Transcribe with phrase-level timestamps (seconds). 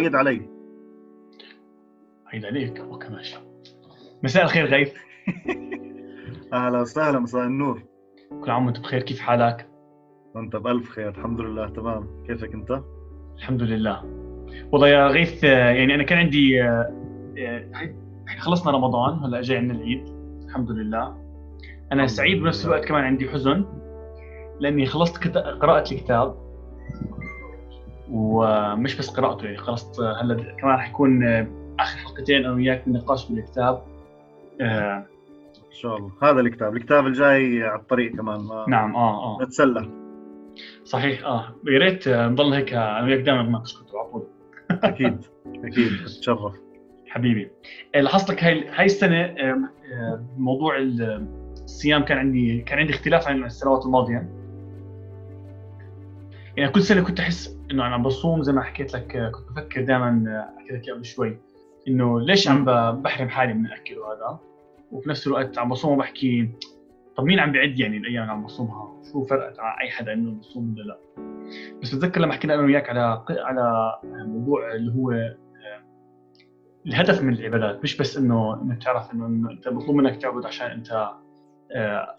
[0.00, 0.42] وعيد علي
[2.26, 3.36] عيد عليك أوكي ماشي
[4.22, 4.92] مساء الخير غيث.
[6.52, 7.82] أهلا وسهلا مساء النور.
[8.44, 9.68] كل عام وأنت بخير كيف حالك؟
[10.34, 12.24] وأنت بألف خير الحمد لله تمام.
[12.26, 12.82] كيفك أنت؟
[13.36, 14.04] الحمد لله.
[14.72, 16.62] والله يا غيث يعني أنا كان عندي
[18.38, 20.04] خلصنا رمضان هلا جاي عندنا العيد
[20.48, 21.16] الحمد لله.
[21.92, 23.64] أنا سعيد بنفس الوقت كمان عندي حزن
[24.60, 26.50] لأني خلصت قراءة الكتاب.
[28.10, 31.24] ومش بس قراءته يعني خلصت هلا كمان رح يكون
[31.80, 33.82] آخر حلقتين أنا وياك بالنقاش بالكتاب.
[34.60, 35.06] آه
[35.56, 36.10] إن شاء الله.
[36.22, 38.40] هذا الكتاب الكتاب الجاي على الطريق كمان.
[38.40, 39.42] ما نعم آه آه.
[39.44, 39.88] نتسلى.
[40.84, 41.54] صحيح آه.
[41.66, 44.26] يا ريت نضل هيك أنا وياك دائما بناقش كتب على طول
[44.70, 45.20] أكيد
[45.64, 45.92] أكيد.
[46.02, 46.52] بتشرف
[47.08, 47.50] حبيبي.
[47.94, 49.34] لاحظت هاي هاي السنة
[50.36, 54.39] موضوع الصيام كان عندي كان عندي اختلاف عن السنوات الماضية.
[56.60, 59.84] يعني كل سنة كنت أحس إنه أنا عم بصوم زي ما حكيت لك كنت بفكر
[59.84, 61.38] دائما حكيت لك قبل شوي
[61.88, 62.64] إنه ليش عم
[63.02, 64.38] بحرم حالي من الأكل وهذا؟
[64.92, 66.50] وفي نفس الوقت عم بصوم وبحكي
[67.16, 70.30] طب مين عم بيعد يعني الأيام اللي عم بصومها؟ شو فرقت على أي حدا إنه
[70.30, 70.98] بصوم ولا لا؟
[71.82, 75.34] بس بتذكر لما حكينا أنا وياك على على موضوع اللي هو
[76.86, 77.82] الهدف من العبادات.
[77.82, 81.10] مش بس إنه إنك تعرف إنه أنت مطلوب منك تعبد عشان أنت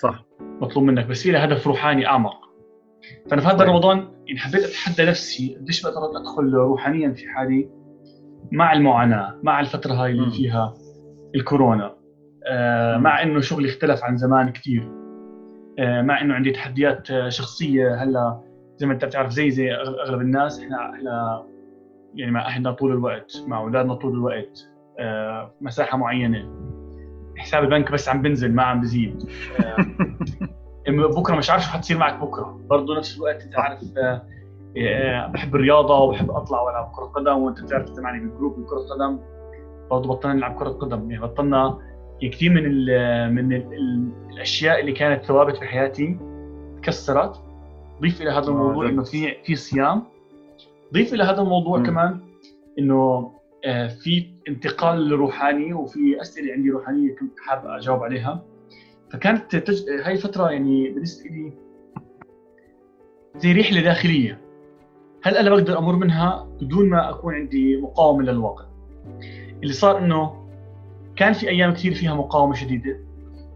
[0.02, 0.24] صح.
[0.40, 2.51] مطلوب منك بس في هدف روحاني أعمق.
[3.30, 7.70] فأنا في هذا رمضان يعني حبيت أتحدى نفسي قديش بقدر أدخل روحانيا في حالي
[8.52, 10.74] مع المعاناة مع الفترة هاي اللي فيها
[11.36, 11.96] الكورونا
[12.48, 14.92] آه مع إنه شغلي اختلف عن زمان كثير
[15.80, 18.42] آه مع إنه عندي تحديات شخصية هلأ
[18.78, 21.46] زي ما أنت بتعرف زي زي أغلب الناس إحنا إحنا
[22.16, 24.68] يعني مع أهلنا طول الوقت مع أولادنا طول الوقت
[25.00, 26.62] آه مساحة معينة.
[27.38, 29.24] حساب البنك بس عم بنزل ما عم بزيد.
[30.88, 32.60] بكرة مش عارف شو حتصير معك بكرة.
[32.70, 33.80] برضه نفس الوقت أنت عارف
[35.32, 39.20] بحب الرياضة وبحب أطلع وألعب كرة قدم وأنت بتعرف انت معي بالجروب بكره قدم.
[39.92, 41.12] برضه بطلنا نلعب كرة قدم.
[41.12, 41.78] يعني بطلنا
[42.22, 46.18] كثير من ال من ال الأشياء اللي كانت ثوابت في حياتي
[46.84, 47.42] تكسرت.
[48.02, 50.04] ضيف إلى هذا الموضوع إنه في في صيام.
[50.94, 51.86] ضيف إلى هذا الموضوع م.
[51.86, 52.20] كمان
[52.80, 53.32] إنه
[54.04, 58.44] في انتقال روحاني وفي أسئلة عندي روحانية كنت حابب أجاوب عليها.
[59.14, 59.90] فكانت تج...
[59.90, 61.54] هاي الفترة يعني بالنسبة لي
[63.38, 64.42] زي رحلة داخلية.
[65.24, 68.66] هل أنا بقدر أمر منها بدون ما أكون عندي مقاومة للواقع؟
[69.64, 70.48] اللي صار إنه
[71.16, 73.00] كان في أيام كثير فيها مقاومة شديدة.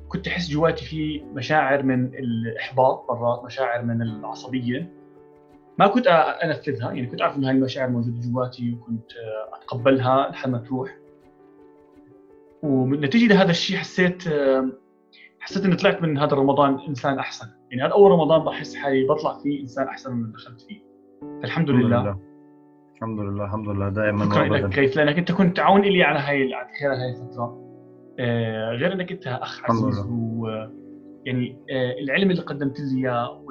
[0.09, 4.91] كنت أحس جواتي في مشاعر من الإحباط مرات مشاعر من العصبية.
[5.79, 6.07] ما كنت
[6.43, 6.91] أنفذها.
[6.91, 9.11] يعني كنت أعرف إنه هاي المشاعر موجودة جواتي وكنت
[9.53, 10.97] أتقبلها لحد ما تروح.
[12.63, 14.23] ونتيجه لهذا الشيء حسيت
[15.45, 17.47] حسيت إني طلعت من هذا رمضان إنسان أحسن.
[17.71, 20.81] يعني هذا أول رمضان بحس حالي بطلع فيه إنسان أحسن من اللي دخلت فيه.
[21.41, 22.19] فالحمد لله, لله.
[22.95, 24.69] الحمد لله الحمد لله دائما شكرا لك.
[24.69, 27.61] كيف؟ لأنك أنت كنت تعاون لي على هاي على خلال هاي الفترة.
[28.19, 30.47] آه غير إنك أنت أخ عزيز و
[31.25, 33.41] يعني آه العلم اللي قدمت لي إياه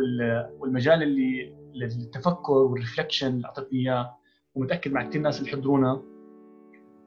[0.58, 4.16] والمجال اللي للتفكر والرفلكشن اللي اعطتني إياه
[4.54, 6.02] ومتأكد مع كثير ناس اللي حضرونا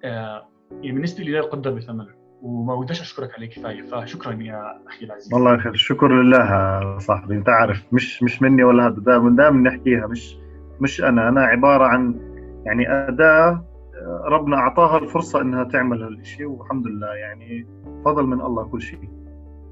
[0.03, 2.16] آه يعني بالنسبة لي لا يقدر بثمنه.
[2.41, 5.33] وما بديش أشكرك عليه كفاية فشكرا يا أخي العزيز.
[5.33, 7.35] والله أخي الشكر لله صاحبي.
[7.35, 10.07] أنت عارف مش مش مني ولا هذا دائما دائما نحكيها.
[10.07, 10.37] مش
[10.81, 11.29] مش أنا.
[11.29, 12.15] أنا عبارة عن
[12.65, 13.63] يعني أداة
[14.25, 17.67] ربنا أعطاها الفرصة إنها تعمل هالشيء والحمد لله يعني
[18.05, 19.09] فضل من الله كل شيء.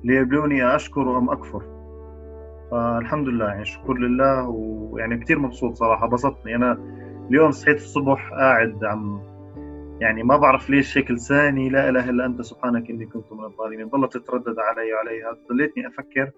[0.04, 1.64] ليبلوني أشكر ام أكفر.
[2.72, 6.08] فالحمد لله يعني شكر لله ويعني كثير مبسوط صراحة.
[6.08, 6.56] بسطني.
[6.56, 6.78] أنا
[7.30, 9.22] اليوم صحيت الصبح قاعد عم
[10.00, 13.88] يعني ما بعرف ليش هيك لساني لا إله إلا أنت سبحانك إني كنت من الظالمين.
[13.88, 16.32] ضلت تتردد علي وعليها ضليتني أفكر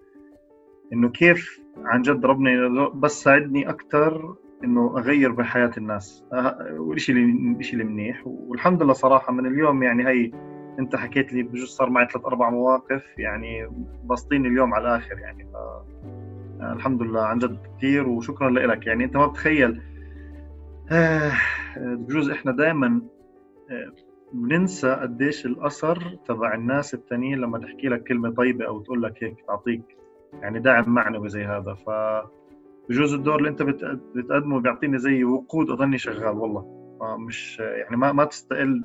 [0.93, 6.25] إنه كيف عن جد ربنا بس ساعدني أكثر إنه أغير بحياه الناس.
[6.77, 8.21] والشيء اللي الشيء اللي منيح.
[8.25, 10.31] والحمد لله صراحة من اليوم يعني هي
[10.79, 13.69] أنت حكيت لي بجوز صار معي ثلاث أربع مواقف يعني
[14.05, 15.43] بسطيني اليوم على الآخر يعني.
[15.45, 15.55] ف
[16.61, 18.87] الحمد لله عن جد كثير وشكرا لك.
[18.87, 19.81] يعني أنت ما بتخيل.
[21.77, 23.01] بجوز إحنا دائما
[24.33, 29.35] بننسى قديش الأثر تبع الناس التانيين لما تحكي لك كلمة طيبة أو تقول لك هيك
[29.47, 29.97] تعطيك
[30.33, 31.73] يعني دعم معنوي زي هذا.
[31.73, 31.89] ف
[32.89, 36.77] بجوز الدور اللي أنت بتقدمه بيعطيني زي وقود اضلني شغال والله.
[37.27, 38.81] مش يعني ما ما تستقل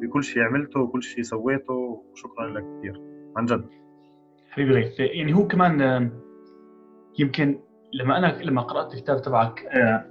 [0.00, 1.72] بكل شيء عملته وكل شيء سويته
[2.12, 3.00] وشكرا لك كثير
[3.36, 3.64] عن جد.
[4.50, 6.10] حبيبي غيث يعني هو كمان
[7.18, 7.58] يمكن
[7.92, 9.68] لما أنا لما قرأت الكتاب تبعك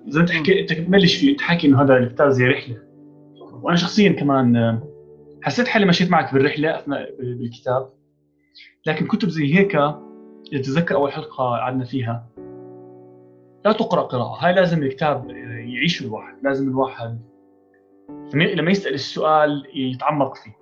[0.08, 2.91] زي ما انت حكيت انت بتبلش فيه انت حكي إنه هذا الكتاب زي رحلة.
[3.62, 4.80] وأنا شخصيا كمان
[5.42, 7.90] حسيت حالي مشيت معك بالرحلة أثناء بالكتاب.
[8.86, 9.78] لكن كتب زي هيك
[10.52, 12.28] تتذكر أول حلقة قعدنا فيها.
[13.66, 15.30] لا تقرأ قراءة هاي لازم الكتاب
[15.66, 17.20] يعيش الواحد لازم الواحد
[18.34, 20.62] لما يسأل السؤال يتعمق فيه.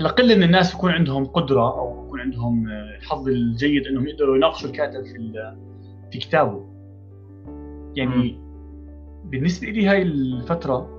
[0.00, 4.68] هلأ قله من الناس يكون عندهم قدرة أو يكون عندهم الحظ الجيد إنهم يقدروا يناقشوا
[4.68, 5.32] الكاتب في
[6.12, 6.66] في كتابه.
[7.96, 8.46] يعني.
[9.24, 10.95] بالنسبة لي هاي الفترة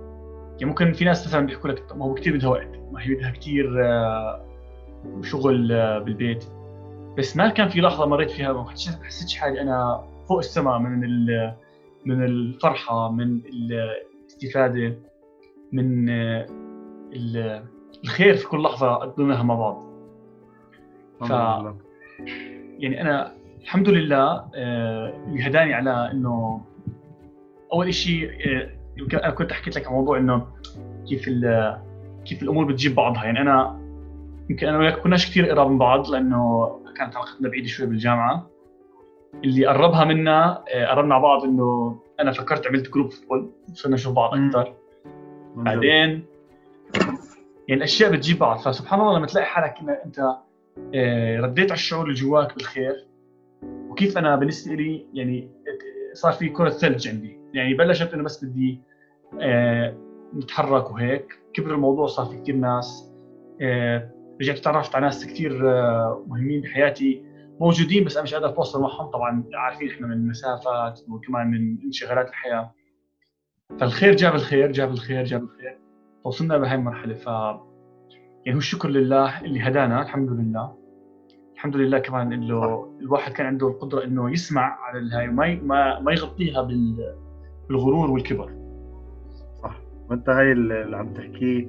[0.57, 3.30] يعني ممكن في ناس مثلا بيحكوا لك ما هو كثير بدها وقت ما هي بدها
[3.30, 4.45] كثير آه،
[5.21, 6.45] شغل آه، بالبيت.
[7.18, 8.69] بس ما كان في لحظة مريت فيها ما
[9.04, 11.00] حسيتش حالي أنا فوق السماء من
[12.06, 14.98] من الفرحة من الاستفادة
[15.71, 16.48] من آه،
[18.04, 19.83] الخير في كل لحظة قضيناها مع بعض.
[21.19, 21.30] ف
[22.80, 26.62] يعني أنا الحمد لله اللي هداني على إنه
[27.74, 28.31] أول شيء
[29.14, 30.48] أنا كنت حكيت لك عن موضوع إنه
[31.10, 31.30] كيف
[32.26, 33.24] كيف الأمور بتجيب بعضها.
[33.24, 33.80] يعني أنا
[34.50, 38.50] يمكن أنا وياك كناش كثير قراب من بعض لأنه كانت علاقتنا بعيدة شوي بالجامعة.
[39.44, 44.14] اللي قربها منا آه، قربنا على بعض إنه أنا فكرت عملت group football صرنا نشوف
[44.14, 44.74] بعض أكثر
[45.56, 46.26] بعدين
[47.68, 48.60] يعني الأشياء بتجيب بعض.
[48.60, 50.20] فسبحان الله لما تلاقي حالك إن أنت
[50.96, 53.06] آه، رديت على الشعور اللي جواك بالخير
[53.64, 55.50] وكيف أنا بالنسبة لي يعني
[56.14, 57.38] صار في كرة ثلج عندي.
[57.57, 58.81] يعني بلشت انه بس بدي
[59.42, 59.98] آه،
[60.36, 61.39] نتحرك وهيك.
[61.54, 63.13] كبر الموضوع صار في كثير ناس.
[63.62, 64.12] آه،
[64.42, 67.24] رجعت تعرفت على ناس كثير آه، مهمين بحياتي.
[67.59, 69.07] موجودين بس أنا مش قادر أتواصل معهم.
[69.12, 72.71] طبعا عارفين إحنا من مسافات وكمان من انشغالات الحياة.
[73.80, 75.80] فالخير جاب الخير جاب الخير جاب الخير.
[76.24, 77.13] فوصلنا بهاي المرحلة.
[77.13, 77.27] ف
[78.45, 80.77] يعني هو الشكر لله اللي هدانا الحمد لله.
[81.54, 86.12] الحمد لله كمان إنه الواحد كان عنده القدرة إنه يسمع على الهاي وما ما ما
[86.12, 86.62] يغطيها
[87.69, 88.52] بالغرور والكبر.
[89.64, 89.80] صح.
[90.10, 91.68] وأنت هاي اللي عم تحكيه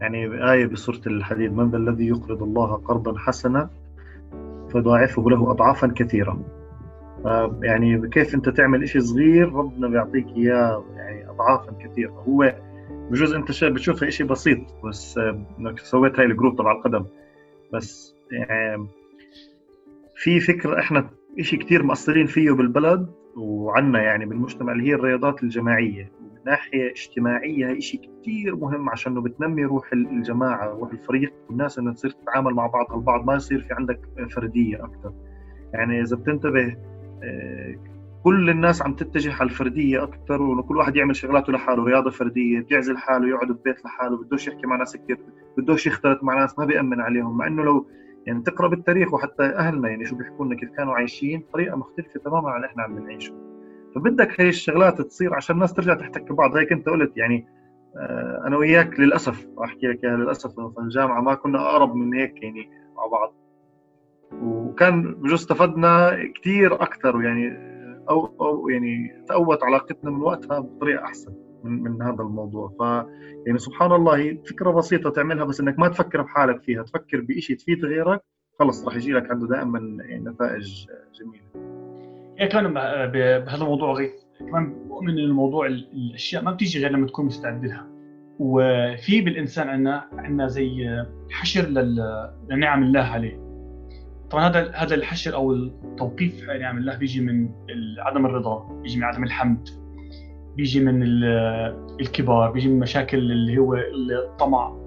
[0.00, 3.70] يعني آية بسورة الحديد من ذا الذي يقرض الله قرضا حسنا
[4.72, 6.44] فيضاعفه له أضعافا كثيرة
[7.62, 12.54] يعني كيف أنت تعمل إشي صغير ربنا بيعطيك إياه يعني أضعافا كثيرة هو
[13.10, 15.18] بجوز أنت بتشوفها إشي بسيط بس
[15.58, 17.04] إنك سويت هاي ال group تبع القدم.
[17.72, 18.86] بس يعني
[20.16, 21.10] في فكرة إحنا
[21.40, 23.06] شيء كثير مقصرين فيه بالبلد.
[23.36, 26.12] وعنا يعني بالمجتمع اللي هي الرياضات الجماعية.
[26.20, 31.32] ومن ناحية اجتماعية هي شيء كثير مهم عشان انه بتنمي روح الجماعة روح الفريق.
[31.48, 34.00] والناس انها تصير تتعامل مع بعض البعض ما يصير في عندك
[34.30, 35.12] فردية أكثر
[35.72, 36.76] يعني إذا بتنتبه
[37.22, 37.74] آه،
[38.24, 42.60] كل الناس عم تتجه على الفردية أكثر وإنه كل واحد يعمل شغلاته لحاله رياضة فردية
[42.60, 45.18] بيعزل حاله يقعد ببيت لحاله بدوش يحكي مع ناس كثير
[45.58, 47.36] بدوش يختلط مع ناس ما بيأمن عليهم.
[47.36, 47.86] مع إنه لو
[48.26, 52.50] يعني تقرأ بالتاريخ وحتى اهلنا يعني شو بيحكوا لنا كيف كانوا عايشين طريقه مختلفة تماما
[52.50, 53.34] عن اللي إحنا عم نعيشه
[53.94, 56.56] فبدك هي الشغلات تصير عشان الناس ترجع تحتك ببعض.
[56.56, 57.46] هيك أنت قلت يعني
[57.96, 62.70] آه، أنا وياك للأسف أحكي لك للأسف في الجامعة ما كنا أقرب من هيك يعني
[62.96, 63.34] مع بعض.
[64.32, 67.74] وكان بجوز استفدنا كثير أكثر يعني
[68.10, 71.32] أو أو يعني تقوت علاقتنا من وقتها بطريقة أحسن.
[71.64, 72.68] من من هذا الموضوع.
[72.78, 72.80] ف
[73.46, 77.84] يعني سبحان الله فكرة بسيطة تعملها بس إنك ما تفكر بحالك فيها تفكر بشيء تفيد
[77.84, 78.20] غيرك
[78.58, 80.86] خلص راح يجي لك عنده دائما يعني نتائج
[81.20, 81.74] جميلة.
[82.36, 82.74] يعني كمان
[83.12, 87.86] بهذا الموضوع غيث كمان بؤمن إن الموضوع الأشياء ما بتيجي غير لما تكون مستعد لها
[88.38, 91.68] وفي بالإنسان عندنا عندنا زي حشر
[92.50, 93.44] لنعم الله عليه.
[94.30, 97.48] طبعا هذا هذا الحشر أو التوقيف نعم الله بيجي من
[97.98, 99.83] عدم الرضا بيجي من عدم الحمد.
[100.56, 101.02] بيجي من
[102.00, 104.84] الكبار بيجي من مشاكل اللي هو الطمع.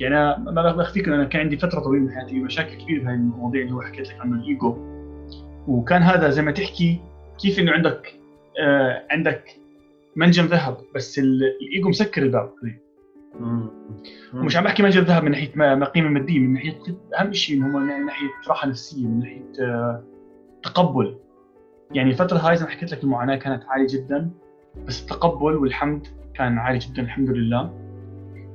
[0.00, 3.62] يعني أنا ما بخفيك أنا كان عندي فترة طويلة من حياتي مشاكل كثير بهي المواضيع
[3.62, 4.76] اللي هو حكيت لك عنه الإيجو.
[5.68, 7.00] وكان هذا زي ما تحكي
[7.38, 8.14] كيف إنه عندك
[8.60, 9.44] آه عندك
[10.16, 12.50] منجم ذهب بس الإيجو مسكر الباب
[14.34, 16.78] ومش عم بحكي منجم ذهب من ناحية ما قيمة مادية من ناحية
[17.20, 20.02] أهم شيء هم من ناحية راحة نفسية من ناحية آه
[20.62, 21.16] تقبل.
[21.92, 24.30] يعني الفترة هاي زي ما حكيت لك المعاناة كانت عالية جدا.
[24.86, 27.70] بس التقبل والحمد كان عالي جدا الحمد لله.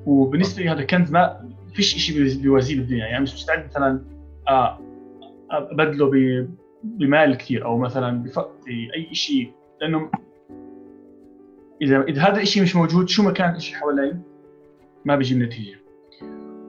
[0.06, 3.06] وبالنسبة لي هذا كنز ما فيش شيء بيوازيه بالدنيا.
[3.06, 4.02] يعني مش مستعد مثلا
[4.50, 4.80] آه،
[5.52, 6.12] أبدله
[6.84, 8.24] بمال كثير أو مثلا
[8.66, 9.52] باي شيء
[9.82, 10.10] لأنه
[11.82, 14.18] إذا إذا هذا الشيء مش موجود شو ما كان الشيء حوالي
[15.06, 15.78] ما بيجي النتيجه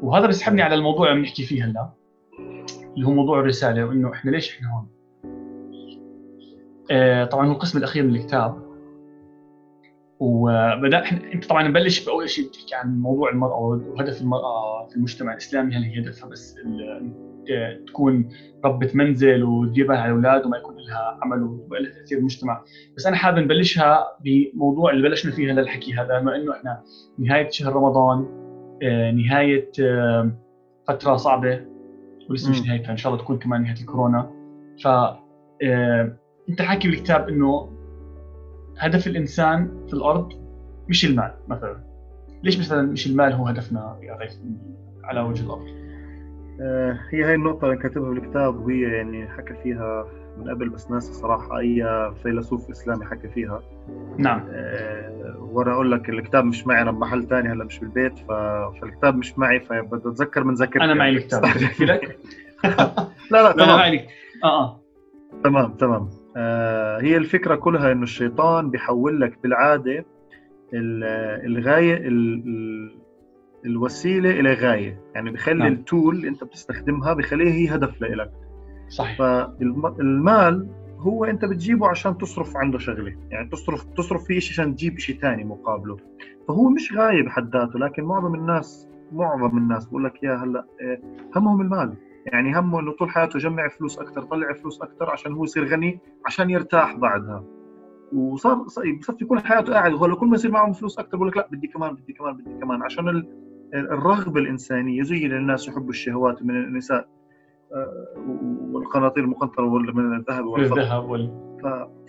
[0.03, 1.91] وهذا بيسحبني على الموضوع اللي بنحكي فيه هلا
[2.95, 4.89] اللي هو موضوع الرسالة وإنه إحنا ليش إحنا هون؟
[6.91, 8.64] آه طبعا هو القسم الأخير من الكتاب.
[10.21, 11.05] وبدأ
[11.35, 15.75] انت طبعا نبلش بأول شيء بتحكي عن موضوع المرأة وهدف المرأة في المجتمع الإسلامي.
[15.75, 16.57] هل هي هدفها بس
[17.87, 18.29] تكون
[18.65, 22.65] ربة منزل بالها على الأولاد وما يكون لها عمل ولها تأثير بالمجتمع،
[22.97, 26.83] بس أنا حابب نبلشها بموضوع اللي بلشنا فيه هذا الحكي هذا بما إنه إحنا
[27.19, 28.27] نهاية شهر رمضان
[28.83, 30.31] آه، نهاية آه،
[30.89, 31.61] فترة صعبة
[32.31, 34.31] ولسه مش نهايتها إن شاء الله تكون كمان نهاية الكورونا.
[34.83, 36.17] ف آه،
[36.49, 37.74] أنت حاكي بالكتاب إنه
[38.79, 40.33] هدف الإنسان في الأرض
[40.89, 41.77] مش المال مثلا.
[42.43, 44.37] ليش مثلا مش المال هو هدفنا يا غيث
[45.05, 45.67] على وجه الأرض؟
[46.61, 50.07] آه، هي هاي النقطة اللي كاتبها بالكتاب وهي يعني حكى فيها
[50.39, 51.87] من قبل بس ناس صراحة أي
[52.23, 53.63] فيلسوف إسلامي حكى فيها.
[54.19, 54.47] نعم.
[54.51, 58.33] أه وأنا أقول لك الكتاب مش معي أنا بمحل ثاني هلأ مش بالبيت ف...
[58.81, 60.85] فالكتاب مش معي فبدي أتذكر من ذاكرتي.
[60.85, 61.45] أنا معي الكتاب.
[63.31, 64.09] لا لا تمام لا معي
[64.45, 64.81] آه آه.
[65.45, 66.11] تمام تمام.
[67.01, 70.05] هي الفكرة كلها إنه الشيطان بيحول لك بالعادة
[70.75, 72.03] الغاية
[73.67, 75.01] الوسيلة إلى غاية.
[75.15, 75.73] يعني بخلي نعم.
[75.73, 78.31] التول اللي أنت بتستخدمها بخليها هي هدف لإلك.
[78.89, 79.19] صحيح.
[79.19, 83.17] فالمال هو أنت بتجيبه عشان تصرف عنده شغلة.
[83.31, 85.97] يعني تصرف تصرف فيه شيء عشان تجيب شيء ثاني مقابله.
[86.49, 91.01] فهو مش غاية بحد ذاته لكن معظم الناس معظم الناس بقول لك يا هلأ إيه،
[91.37, 91.95] همهم المال.
[92.27, 96.01] يعني همه إنه طول حياته يجمع فلوس أكثر طلع فلوس أكثر عشان هو يصير غني
[96.27, 97.45] عشان يرتاح بعدها
[98.13, 98.55] وصار
[99.01, 101.67] بصفي كل حياته قاعد وهلا كل ما يصير معهم فلوس أكثر بقول لك لا بدي
[101.67, 103.25] كمان بدي كمان بدي كمان عشان
[103.75, 107.09] الرغبة الإنسانية زي الناس يحبوا الشهوات من النساء
[108.73, 110.81] والقناطير المقنطرة من الذهب والفضة.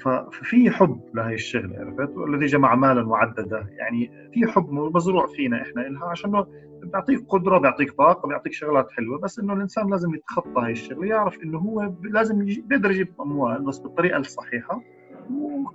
[0.04, 5.82] ففي حب لهي الشغلة عرفت؟ والذي جمع مالا وعدده يعني في حب مزروع فينا إحنا
[5.82, 6.46] لها عشان
[6.84, 11.44] بيعطيك قدرة بيعطيك طاقة بيعطيك شغلات حلوة بس إنه الإنسان لازم يتخطى هاي الشغلة يعرف
[11.44, 14.82] إنه هو لازم بيقدر يجيب أموال بس بالطريقة الصحيحة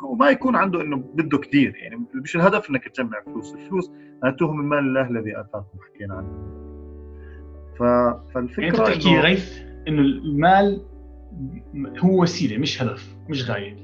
[0.02, 3.90] وما يكون عنده إنه بده كثير يعني مش الهدف إنك تجمع فلوس الفلوس
[4.22, 6.60] اتوهم من مال الله الذي أتاكم حكينا عنه.
[7.78, 10.89] فالفكرة يعني أنت بتحكي غيث إنه المال
[11.99, 13.76] هو وسيلة مش هدف مش غاية.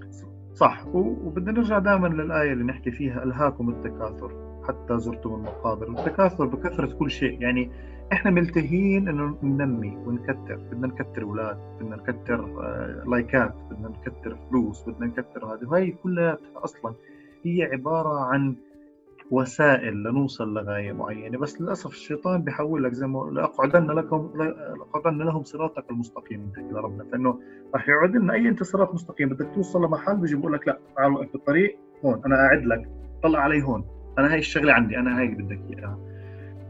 [0.54, 5.88] صح وبدنا نرجع دائما للآية اللي نحكي فيها ألهاكم التكاثر حتى زرتم المقابر.
[5.90, 7.42] التكاثر بكثرة كل شيء.
[7.42, 7.70] يعني
[8.12, 14.88] إحنا ملتهين إنه ننمي ونكتر بدنا نكتر أولاد بدنا نكتر آه، لايكات بدنا نكتر فلوس
[14.88, 15.68] بدنا نكتر هذه.
[15.68, 16.94] وهي كلها أصلا
[17.44, 18.56] هي عبارة عن
[19.30, 21.38] وسائل لنوصل لغاية معينة.
[21.38, 24.30] بس للأسف الشيطان بيحول لك زي ما لاقعدن لكم
[24.78, 27.40] لاقعدن لهم صراطك المستقيم بتحكي لربنا فإنه
[27.74, 31.12] راح يقعد لنا أي أنت صراط مستقيم بدك توصل لمحل بيجي بقول لك لا تعال
[31.12, 32.88] وقف بالطريق هون أنا قاعد لك
[33.22, 33.84] طلع علي هون
[34.18, 35.98] أنا هاي الشغلة عندي أنا هاي بدك إياها.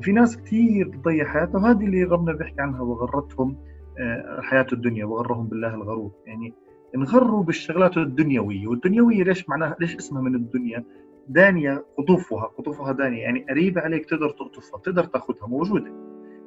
[0.00, 3.56] في ناس كثير بتضيع حياتها وهذه اللي ربنا بيحكي عنها وغرتهم
[3.98, 6.10] آه، حياة الدنيا وغرهم بالله الغرور.
[6.26, 6.54] يعني
[6.96, 8.66] انغروا بالشغلات الدنيوية.
[8.66, 10.84] والدنيوية ليش معناها ليش اسمها من الدنيا؟
[11.28, 15.92] دانية قطوفها قطوفها دانية يعني قريبة عليك تقدر تقطفها تقدر تاخذها موجودة.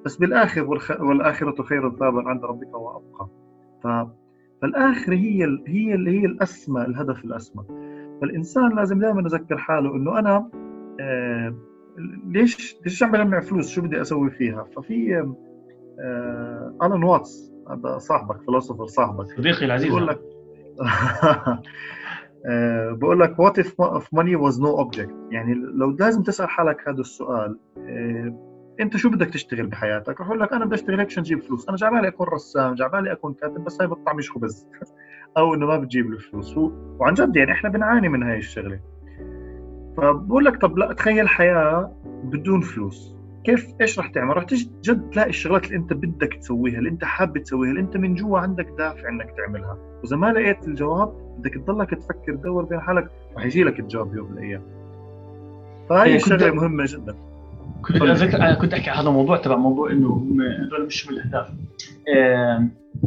[0.06, 0.64] بس بالآخر
[1.00, 3.30] والآخرة خير ثابا عند ربك وأبقى.
[3.84, 3.88] ف...
[4.62, 5.64] فالآخرة هي ال...
[5.68, 7.64] هي اللي هي الأسمى الهدف الأسمى.
[8.22, 10.50] فالإنسان لازم دائما يذكر حاله إنه أنا
[11.02, 11.56] آه
[12.28, 15.16] ليش ليش عم بجمع فلوس؟ شو بدي أسوي فيها؟ ففي
[16.00, 19.26] آه ألان واتس هذا صاحبك فلسفر صاحبك.
[19.38, 19.88] صديقي العزيز.
[19.88, 20.20] بيقول لك
[22.92, 27.00] بقول لك what if, if money was no object يعني لو لازم تسأل حالك هذا
[27.00, 31.24] السؤال أه انت شو بدك تشتغل بحياتك؟ رح أقول لك أنا بدي اشتغل هيك عشان
[31.24, 34.68] أجيب فلوس، أنا جعبالي أكون رسام، جعبالي أكون كاتب بس هاي بتطعمش خبز
[35.38, 36.58] أو إنه ما بتجيب لي فلوس،
[37.00, 38.80] وعن جد يعني إحنا بنعاني من هاي الشغلة.
[39.98, 45.10] فبقول لك طب لا تخيل حياة بدون فلوس، كيف إيش رح تعمل؟ رح تجي جد
[45.10, 48.68] تلاقي الشغلات اللي أنت بدك تسويها، اللي أنت حابب تسويها، اللي أنت من جوا عندك
[48.78, 53.64] دافع إنك تعملها، وإذا ما لقيت الجواب بدك تضلك تفكر تدور بين حالك رح يجي
[53.64, 54.62] لك الجواب يوم من الأيام.
[55.90, 57.16] فهي إيه، شغله مهمة جدا.
[57.82, 58.02] كنت
[58.36, 60.26] أنا كنت أحكي عن هذا الموضوع تبع موضوع إنه
[60.62, 61.50] هذول مش من الأهداف.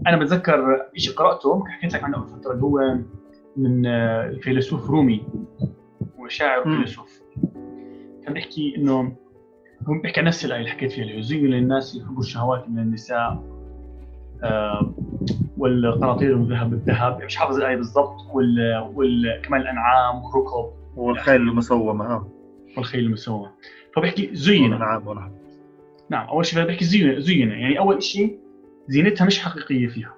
[0.07, 2.97] أنا بتذكر شيء قرأته حكيت لك عنه قبل فترة اللي هو
[3.57, 5.23] من آه، الفيلسوف رومي
[6.19, 7.23] وشاعر وفيلسوف
[8.25, 9.17] كان بيحكي إنه
[9.89, 13.43] هو بيحكي عن نفس الآية اللي حكيت فيها اللي يزين للناس يحبوا الشهوات من النساء
[15.63, 18.89] والقناطير الذهب بالذهب مش حافظ الآية بالضبط وال...
[18.95, 19.41] وال...
[19.45, 22.29] كمان الأنعام والركب والخيل المسومة آه
[22.77, 23.51] والخيل المسومة.
[23.97, 25.31] فبيحكي زين الانعام ولا
[26.11, 28.39] نعم أول شيء بيحكي زين زين يعني أول شيء
[28.89, 30.15] زينتها مش حقيقية فيها.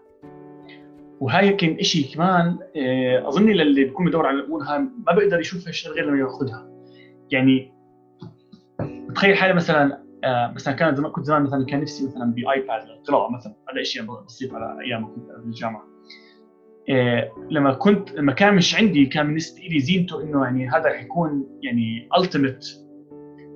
[1.20, 5.66] وهاي يمكن شيء كمان آه، اظن للي بيكون بدور على الأمور هاي ما بيقدر يشوف
[5.66, 6.68] هالشيء غير لما يأخذها.
[7.30, 7.72] يعني
[9.14, 10.03] تخيل حالي مثلا
[10.54, 14.54] مثلا كان زمان كنت زمان مثلا كان نفسي مثلا بآيباد للقراءة مثلا هذا شيء بسيط
[14.54, 15.84] على أيام كنت بالجامعة
[16.90, 21.46] آه لما كنت لما كان مش عندي كان بالنسبة لي زينته إنه يعني هذا حيكون
[21.62, 22.84] يعني التيمت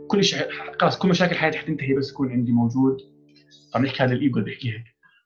[0.08, 0.38] كل شيء
[0.80, 2.96] خلاص كل مشاكل حياتي حتنتهي بس يكون عندي موجود.
[3.75, 4.84] عم نحكي هذا الإيجو بيحكي هيك.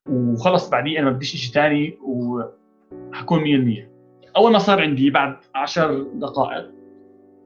[0.08, 6.02] وخلص بعدين أنا ما بديش شيء ثاني وحكون 100% أول ما صار عندي بعد 10
[6.14, 6.70] دقائق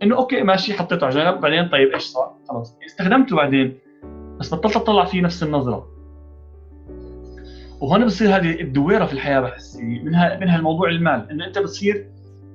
[0.02, 1.40] إنه okay ماشي حطيته على جنب.
[1.40, 3.78] بعدين طيب إيش صار؟ خلص استخدمته بعدين.
[4.38, 5.96] بس بطلت أطلع فيه نفس النظرة.
[7.80, 12.06] وهون بصير هذه الدويرة في الحياة بحس منها منها الموضوع المال إنه أنت بتصير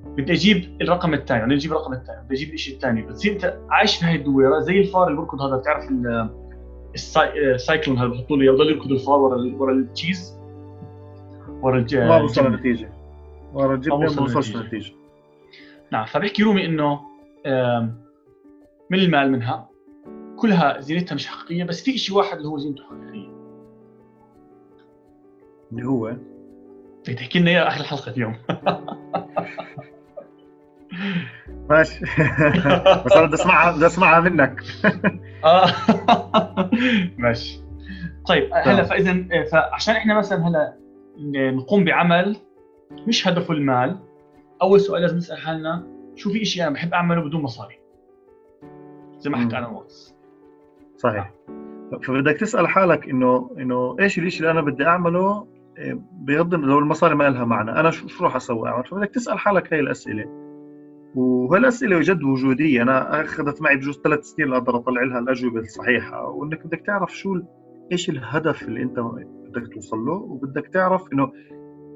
[0.06, 3.96] بدي أجيب الرقم الثاني بدي أجيب الرقم الثاني بدي أجيب الشيء الثاني بتصير أنت عايش
[3.96, 5.90] في هاي الدويرة زي الفار اللي بيركض هذا بتعرف
[7.36, 10.38] ال cycle هذا بحطوا له يضل يركض الفار ورا ورا ال cheese
[11.62, 12.90] ورا الج ما بوصل النتيجه
[13.54, 14.94] ورا الجبنه ما بوصلش النتيجه
[15.92, 17.00] نعم فبيحكي رومي إنه
[18.90, 19.71] من المال منها؟
[20.42, 23.32] كلها زينتها مش حقيقية بس في شيء واحد اللي هو زينته حقيقية.
[25.72, 26.16] اللي هو؟
[27.02, 28.36] بدك تحكي لنا إياه اخر الحلقة اليوم.
[31.70, 32.06] ماشي.
[33.06, 34.64] بس أنا بدي أسمعها بدي أسمعها منك.
[35.46, 35.72] آه.
[37.18, 37.62] ماشي.
[38.28, 40.78] طيب هلا فإذا فعشان إحنا مثلا هلا
[41.52, 42.38] نقوم بعمل
[43.08, 44.00] مش هدفه المال
[44.62, 47.80] أول سؤال لازم نسأل حالنا شو في شيء أنا بحب أعمله بدون مصاري؟
[49.18, 50.11] زي ما حكى أنا واتس
[51.04, 51.34] صحيح.
[52.04, 57.16] فبدك تسأل حالك إنه إنه إيش الشيء اللي أنا بدي أعمله إيه، بغض لو المصاري
[57.16, 60.26] ما لها معنى أنا شو شو راح أسوي؟ اعمل فبدك تسأل حالك هاي الأسئلة.
[61.16, 62.82] وهالأسئلة جد وجودية.
[62.82, 66.28] أنا أخذت معي بجوز ثلاث سنين لأقدر أطلع لها الأجوبة الصحيحة.
[66.28, 67.42] وإنك بدك تعرف شو
[67.92, 70.14] إيش الهدف اللي أنت بدك توصل له.
[70.14, 71.32] وبدك تعرف إنه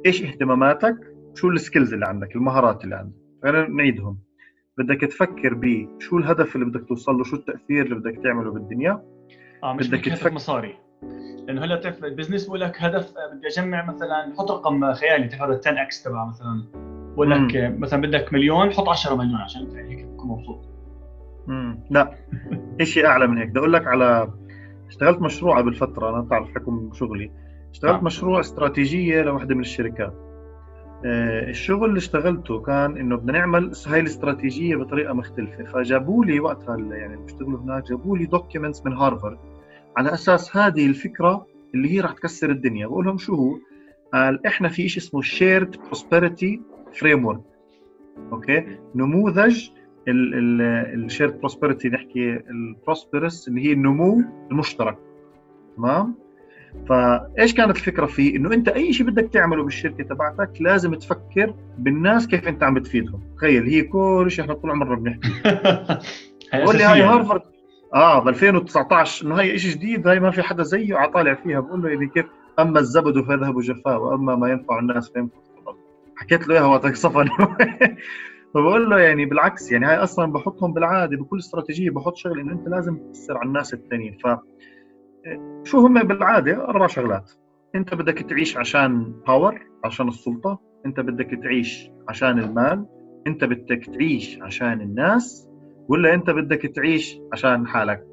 [0.06, 0.98] إيش اهتماماتك
[1.34, 3.16] شو ال skills اللي عندك المهارات اللي عندك.
[3.44, 4.25] خلينا نعيدهم.
[4.78, 9.04] بدك تفكر ب شو الهدف اللي بدك توصل له شو التأثير اللي بدك تعمله بالدنيا؟
[9.64, 10.76] آه مش بدك تفكر مصاري.
[11.48, 15.58] لأنه هلأ بتعرف ال business بقول لك هدف بدي أجمع مثلا حط رقم خيالي تفرض
[15.58, 16.64] 10 x تبع مثلا.
[17.14, 20.66] بقول لك مثلا بدك مليون حط 10 مليون عشان هيك تكون مبسوط.
[21.50, 22.16] امم لا
[22.84, 23.50] شيء أعلى من هيك.
[23.50, 24.34] بدي أقول لك على
[24.88, 27.32] اشتغلت مشروع قبل فترة أنا بتعرف حكم شغلي.
[27.72, 28.04] اشتغلت آه.
[28.04, 30.14] مشروع استراتيجية لوحدة من الشركات.
[30.14, 30.25] آه،
[31.04, 35.64] الشغل اللي اشتغلته كان إنه بدنا نعمل هاي الاستراتيجية بطريقة مختلفة.
[35.64, 39.38] فجابوا لي وقتها يعني اللي بيشتغلوا هناك جابوا لي documents من هارفارد.
[39.98, 42.88] على أساس هذه الفكرة اللي هي راح تكسر الدنيا.
[42.88, 43.58] بقول لهم شو هو؟
[44.14, 46.62] قال إحنا في شيء اسمه shared prosperity
[47.00, 47.42] framework
[48.32, 49.70] okay؟ نموذج
[50.08, 54.98] ال shared prosperity نحكي ال prosperous اللي هي النمو المشترك.
[55.78, 56.16] تمام؟
[56.90, 62.28] فايش كانت الفكرة فيه؟ إنه أنت أي شيء بدك تعمله بالشركة تبعتك لازم تفكر بالناس
[62.28, 63.22] كيف أنت عم بتفيدهم.
[63.38, 65.30] تخيل هي كل شيء إحنا طول عمرنا بنحكي.
[66.66, 67.42] قول لي هاي هارفرد.
[67.94, 71.60] آه ب 2019 إنه هي شيء جديد هاي ما في حدا زيه عطالع فيها.
[71.60, 72.26] بقول له يعني كيف؟
[72.60, 75.46] أما الزبد فيذهب جفاء وأما ما ينفع الناس فينفع
[76.16, 77.30] حكيت له إياها وقتها صفن
[78.54, 82.68] فبقول له يعني بالعكس يعني هاي أصلا بحطهم بالعادة بكل استراتيجية بحط شغلة إنه أنت
[82.68, 84.28] لازم تأثر على الناس الثانيين ف
[85.64, 87.32] شو هم بالعادة؟ أربع شغلات.
[87.76, 90.60] أنت بدك تعيش عشان باور عشان السلطة.
[90.86, 92.86] أنت بدك تعيش عشان المال.
[93.28, 95.50] أنت بدك تعيش عشان الناس.
[95.90, 98.08] ولا أنت بدك تعيش عشان حالك.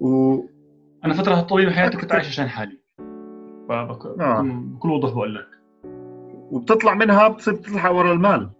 [0.00, 0.40] و
[1.04, 2.80] أنا فترة طويله بحياتي كنت عايش عشان حالي.
[3.68, 4.20] فبك...
[4.20, 4.42] آه.
[4.42, 5.46] بكل وضوح بقول لك.
[6.50, 8.50] وبتطلع منها بتصير تلحق ورا المال.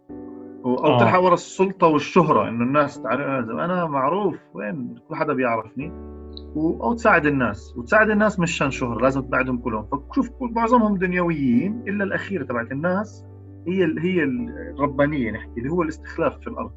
[0.64, 0.98] أو آه.
[0.98, 2.48] تلحق ورا السلطة والشهرة.
[2.48, 4.36] إنه الناس تعرف أنا معروف.
[4.54, 6.19] وين؟ كل حدا بيعرفني.
[6.56, 7.74] أو تساعد الناس.
[7.76, 9.86] وتساعد الناس مش عشان شهره لازم تساعدهم كلهم.
[9.86, 13.24] فشوف معظمهم دنيويين إلا الأخيرة تبعت الناس
[13.66, 16.70] هي هي الربانيه نحكي اللي هو الاستخلاف في الأرض.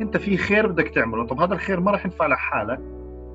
[0.00, 1.26] أنت في خير بدك تعمله.
[1.26, 2.80] طب هذا الخير ما راح ينفع لحالك.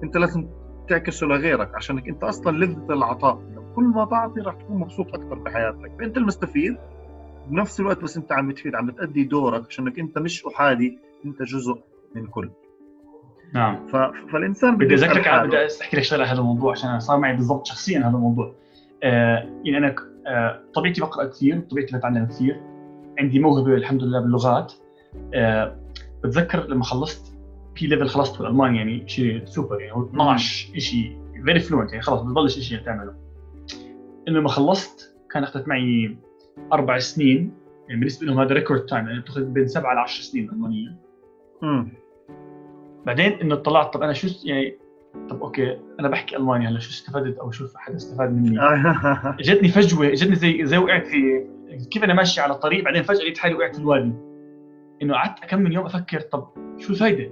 [0.03, 0.47] أنت لازم
[0.89, 3.41] تعكسه لغيرك عشانك أنت أصلا لذة العطاء.
[3.75, 5.91] كل ما تعطي راح تكون مبسوط أكثر بحياتك.
[5.99, 6.77] فأنت المستفيد
[7.49, 11.81] بنفس الوقت بس أنت عم بتفيد عم بتأدي دورك عشانك أنت مش أحادي أنت جزء
[12.15, 12.49] من كل.
[13.53, 13.87] نعم.
[13.87, 13.95] ف...
[14.31, 18.07] فالإنسان بدي أذكرك بدي أحكي لك شغلة هذا الموضوع عشان صار معي بالضبط شخصيا هذا
[18.07, 18.55] الموضوع.
[19.03, 19.95] آه يعني أنا
[20.27, 22.61] آه طبيعتي بقرأ كثير طبيعتي بتعلم كثير.
[23.19, 24.73] عندي موهبة الحمد لله باللغات.
[25.33, 25.79] آه
[26.23, 27.33] بتذكر لما خلصت
[27.75, 32.21] في level خلصت بالألماني يعني شيء سوبر يعني هو 12 شيء very fluent يعني خلص
[32.21, 33.13] بتبلش شيء تعمله
[34.27, 36.17] إنه لما خلصت كان أخذت معي
[36.73, 37.53] أربع سنين
[37.87, 40.95] يعني بالنسبة لهم هذا record time يعني بتأخذ بين سبعة ل 10 سنين المانيه
[43.05, 44.77] بعدين إنه طلعت طب أنا شو يعني
[45.29, 48.59] طب okay أنا بحكي ألماني هلا شو استفدت أو شو حدا استفاد مني؟
[49.39, 51.47] اجتني فجوة اجتني زي زي وقعت في
[51.91, 54.13] كيف أنا ماشي على الطريق بعدين فجأة لقيت حالي وقعت في الوادي.
[55.01, 57.31] إنه قعدت كم من يوم أفكر طب شو الفائده؟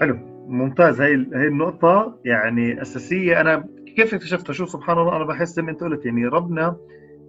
[0.00, 1.00] حلو ممتاز.
[1.00, 3.40] هي هي النقطة يعني أساسية.
[3.40, 6.76] أنا كيف اكتشفتها؟ شوف سبحان الله أنا بحس زي ما أنت قلت يعني ربنا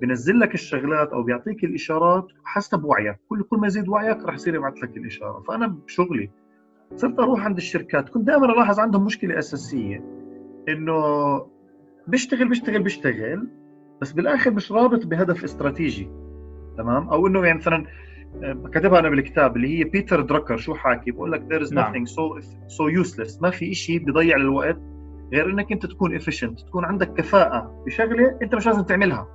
[0.01, 3.15] بنزل لك الشغلات أو بيعطيك الإشارات حسب وعيك.
[3.29, 5.43] كل كل ما يزيد وعيك راح يصير يبعث لك الإشارة.
[5.47, 6.29] فأنا بشغلي
[6.95, 8.09] صرت أروح عند الشركات.
[8.09, 10.03] كنت دائما ألاحظ عندهم مشكلة أساسية
[10.69, 10.95] إنه
[12.07, 13.47] بيشتغل بيشتغل بيشتغل
[14.01, 16.09] بس بالآخر مش رابط بهدف استراتيجي.
[16.77, 17.85] تمام؟ أو إنه يعني مثلا
[18.43, 21.93] آه، كتبها أنا بالكتاب اللي هي بيتر دراكر شو حاكي؟ بقول لك there is نعم.
[21.93, 23.41] nothing so so useless.
[23.41, 24.79] ما في شيء بيضيع الوقت
[25.33, 29.27] غير إنك أنت تكون efficient تكون عندك كفاءة بشغلة أنت مش لازم تعملها.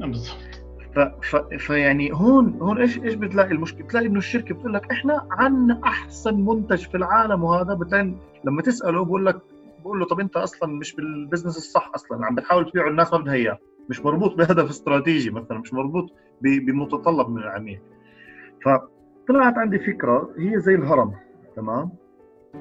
[0.00, 0.62] بالضبط.
[0.94, 0.98] ف...
[0.98, 1.36] ف...
[1.36, 6.44] فيعني هون هون إيش إيش بتلاقي المشكلة؟ بتلاقي إنه الشركة بتقول لك إحنا عندنا أحسن
[6.44, 7.74] منتج في العالم وهذا.
[7.74, 9.36] بتلاقي لما تسأله بقول لك
[9.80, 13.18] بقول له طب أنت أصلا مش بال business الصح أصلا عم بتحاول تبيعه الناس ما
[13.18, 13.58] بدها إياه.
[13.90, 17.80] مش مربوط بهدف استراتيجي مثلا مش مربوط بمتطلب من العميل.
[18.64, 21.12] فطلعت عندي فكرة هي زي الهرم
[21.56, 21.90] تمام؟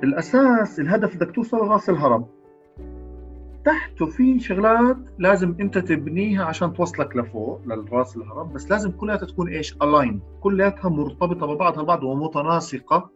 [0.04, 2.26] الأساس الهدف بدك توصل لراس الهرم.
[3.66, 8.54] تحته في شغلات لازم انت تبنيها عشان توصلك لفوق للراس الهرم.
[8.54, 13.10] بس لازم كلها تكون إيش؟ align كلها مرتبطة ببعضها البعض ومتناسقة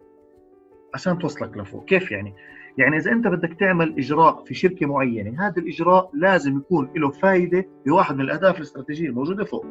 [0.94, 1.86] عشان توصلك لفوق.
[1.86, 2.34] كيف يعني؟
[2.78, 7.66] يعني إذا أنت بدك تعمل إجراء في شركة معينة هذا الإجراء لازم يكون له فائده
[7.86, 9.66] بواحد من الأهداف الاستراتيجية الموجودة فوق.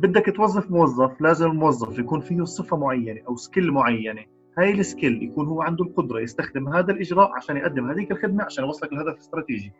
[0.00, 4.24] بدك توظف موظف لازم الموظف يكون فيه صفة معينة أو skill معينة.
[4.58, 8.64] هاي ال skill يكون هو عنده القدرة يستخدم هذا الإجراء عشان يقدم هذيك الخدمة عشان
[8.64, 9.72] يوصلك للهدف الاستراتيجي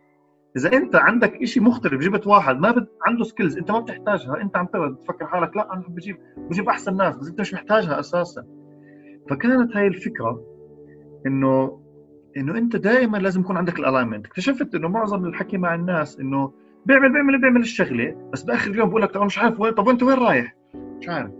[0.56, 2.86] إذا أنت عندك شيء مختلف جبت واحد ما بد...
[3.06, 7.16] عنده skills أنت ما بتحتاجها أنت عم تفكر حالك لا أنا بجيب بجيب أحسن ناس
[7.16, 8.46] بس أنت مش محتاجها أساسا.
[9.30, 10.42] فكانت هاي الفكرة
[11.26, 11.80] انه
[12.36, 16.52] إنه أنت دائما لازم يكون عندك ال alignment اكتشفت إنه معظم الحكي مع الناس إنه
[16.86, 20.02] بيعمل بيعمل بيعمل الشغلة بس بآخر اليوم بقول لك طب مش عارف وين طب وانت
[20.02, 21.30] وين رايح؟ مش عارف.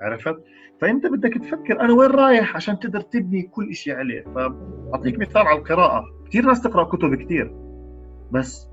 [0.00, 0.36] عرفت؟
[0.80, 4.24] فأنت بدك تفكر أنا وين رايح عشان تقدر تبني كل شيء عليه.
[4.34, 6.04] فأعطيك مثال على القراءة.
[6.28, 7.54] كثير ناس تقرأ كتب كثير
[8.30, 8.68] بس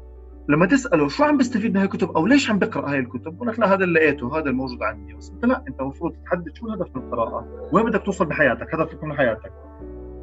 [0.50, 3.48] لما تسأله شو عم بيستفيد من هاي الكتب أو ليش عم بقرأ هاي الكتب بقول
[3.48, 5.14] لك لا هذا اللي لقيته هذا الموجود عندي.
[5.14, 7.70] بس انت لا أنت المفروض تحدد شو الهدف من القراءة.
[7.74, 9.52] وين بدك توصل بحياتك؟ هدفك من حياتك.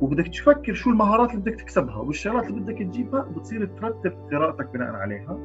[0.00, 4.92] وبدك تفكر شو المهارات اللي بدك تكسبها والشغلات اللي بدك تجيبها وبتصير ترتب قراءتك بناء
[4.92, 5.38] عليها.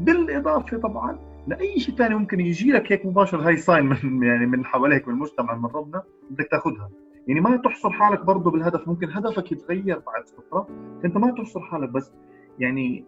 [0.00, 1.18] بالإضافة طبعا
[1.50, 5.14] لأي شيء ثاني ممكن يجي لك هيك مباشر هاي ساين من يعني من حواليك من
[5.14, 6.90] المجتمع من ربنا بدك تاخذها
[7.26, 10.68] يعني ما تحصر حالك برضه بالهدف ممكن هدفك يتغير بعد فترة
[11.04, 12.12] انت ما تحصر حالك بس
[12.58, 13.04] يعني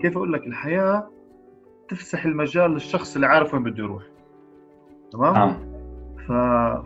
[0.00, 1.08] كيف أقول لك الحياة
[1.88, 4.02] تفسح المجال للشخص اللي عارف وين بده يروح.
[5.12, 5.56] تمام؟ آه.
[6.26, 6.32] ف...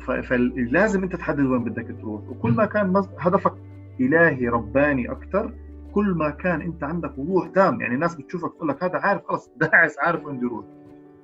[0.05, 0.11] ف...
[0.11, 2.29] فلازم أنت تحدد وين بدك تروح.
[2.29, 3.55] وكل ما كان هدفك
[4.01, 5.55] إلهي رباني أكثر
[5.93, 7.81] كل ما كان أنت عندك وضوح تام.
[7.81, 10.65] يعني الناس بتشوفك تقول لك هذا عارف خلص داعس عارف وين يروح.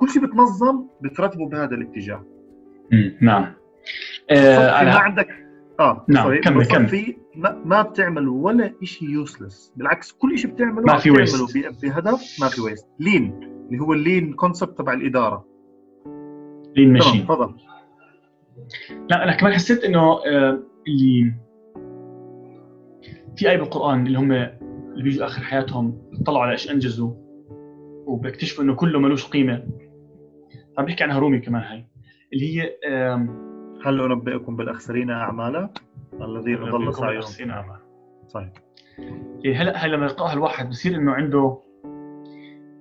[0.03, 2.25] كل شيء بتنظم بترتبه بهذا الاتجاه.
[3.21, 3.53] نعم.
[4.31, 5.29] آه ما عندك
[5.81, 6.88] آه نعم كمل كمل.
[6.88, 12.37] في ما, ما بتعمل ولا شيء يوسلس بالعكس كل شيء بتعمله ما في ويست بهدف
[12.41, 15.47] ما في ويست لين اللي هو اللين كونسبت تبع الإدارة.
[16.77, 17.55] لين ماشين تفضل.
[19.11, 21.35] لا أنا كمان حسيت إنه آه، اللي
[23.37, 27.15] في آية بالقرآن اللي هم اللي بيجوا آخر حياتهم بيطلعوا على إيش أنجزوا
[28.07, 29.65] وبيكتشفوا إنه كله ملوش قيمة.
[30.79, 31.85] عم بيحكي عنها رومي كمان هاي
[32.33, 32.71] اللي هي
[33.85, 35.71] هل أنبئكم بالأخسرين أعمالا
[36.21, 37.23] الذين ضل سعيهم؟
[38.29, 38.53] صحيح.
[39.45, 41.59] إيه، هلأ هلا لما يقراها الواحد بصير إنه عنده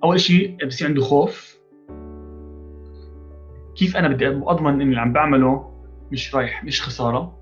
[0.04, 1.62] أول شيء بصير عنده خوف.
[3.76, 5.72] كيف أنا بدي أضمن ان اللي عم بعمله
[6.12, 7.38] مش رايح مش خسارة؟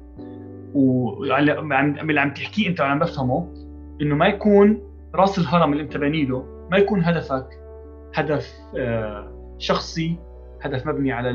[0.74, 3.54] واللي عم تحكيه أنت وعم بفهمه
[4.02, 4.82] إنه ما يكون
[5.16, 7.48] راس الهرم اللي أنت بانيله ما يكون هدفك
[8.16, 10.18] هدف آه، شخصي
[10.62, 11.30] هدف مبني على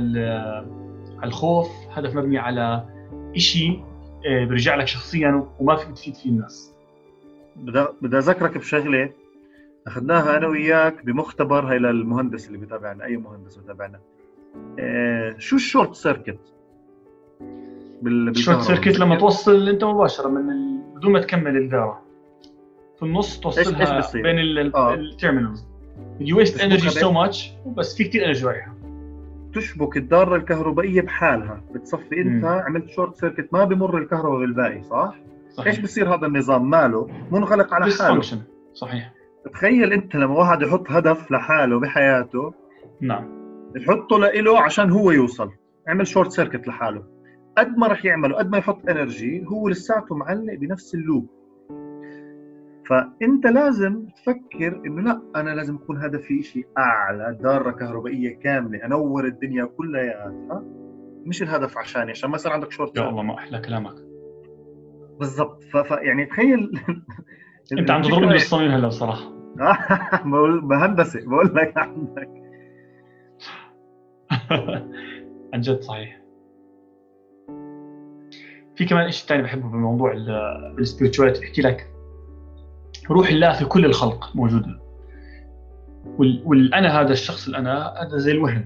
[1.18, 2.84] على الخوف هدف مبني على
[3.36, 3.84] شيء
[4.26, 6.74] آه، بيرجع لك شخصيا وما فيك تفيد فيه الناس.
[8.02, 9.10] بدي أذكرك بشغلة
[9.86, 14.00] أخذناها أنا وياك بمختبر هي للمهندس اللي بتابعنا أي مهندس بتابعنا
[14.78, 16.38] آه شو ال short circuit؟
[18.06, 20.80] ال short circuit لما توصل أنت مباشرة من ال...
[20.96, 22.02] بدون ما تكمل الداره
[22.96, 25.66] في النص توصلها بين ال terminals
[26.20, 28.74] you waste energy so much بس في كثير energy رايحه
[29.54, 31.60] تشبك الدارة الكهربائية بحالها.
[31.74, 32.50] بتصفي أنت مم.
[32.50, 35.14] عملت short circuit ما بمر الكهرباء بالباقي صح؟
[35.50, 35.66] صحيح.
[35.66, 38.22] إيش بصير هذا النظام ماله؟ منغلق على حاله.
[38.72, 39.12] صحيح.
[39.52, 42.54] تخيل أنت لما واحد يحط هدف لحاله بحياته
[43.00, 43.28] نعم.
[43.76, 45.50] يحطه لإله عشان هو يوصل.
[45.88, 47.02] عمل short circuit لحاله.
[47.58, 51.26] قد ما رح يعمله قد ما يحط energy هو لساته معلق بنفس ال loop.
[52.88, 59.24] فأنت لازم تفكر إنه لا أنا لازم يكون هدفي شيء أعلى دارة كهربائية كاملة أنور
[59.26, 60.62] الدنيا كلياتها.
[61.26, 63.94] مش الهدف عشاني عشان ما يصير عندك شورت يا الله ما أحلى كلامك.
[65.18, 65.62] بالضبط.
[65.62, 66.70] فيعني تخيل
[67.78, 69.34] أنت عم تضربني بالصميم هلا بصراحة.
[70.68, 72.28] بهندسة بقول لك عندك.
[75.54, 76.20] عن جد صحيح.
[78.76, 80.12] في كمان شيء ثاني بحبه بموضوع
[80.78, 81.93] ال spirituality بحكي لك
[83.10, 84.30] روح الله في كل الخلق.
[84.36, 84.78] موجوده
[86.18, 88.64] والانا هذا الشخص الانا هذا زي الوهم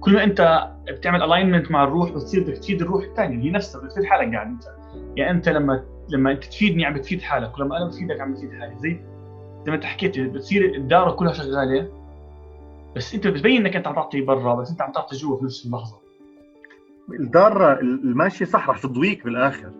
[0.00, 4.04] كل ما أنت بتعمل alignment مع الروح بتصير بدك تفيد الروح الثانية هي نفسها بتفيد
[4.04, 4.62] حالك قاعد أنت.
[5.16, 8.74] يعني أنت لما لما أنت تفيدني عم بتفيد حالك ولما أنا بفيدك عم بفيد حالي.
[8.78, 9.00] زي
[9.64, 11.88] زي ما أنت حكيت بتصير الدارة كلها شغالة
[12.96, 15.66] بس أنت بتبين إنك أنت عم تعطي برا بس أنت عم تعطي جوا في نفس
[15.66, 15.96] اللحظة.
[17.20, 19.70] الدارة الماشية صح رح تضويك بالآخر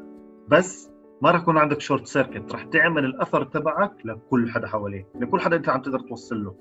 [0.48, 0.90] بس
[1.22, 5.57] ما رح يكون عندك short circuit رح تعمل الأثر تبعك لكل حدا حواليك لكل حدا
[5.57, 6.55] أنت عم تقدر توصل له.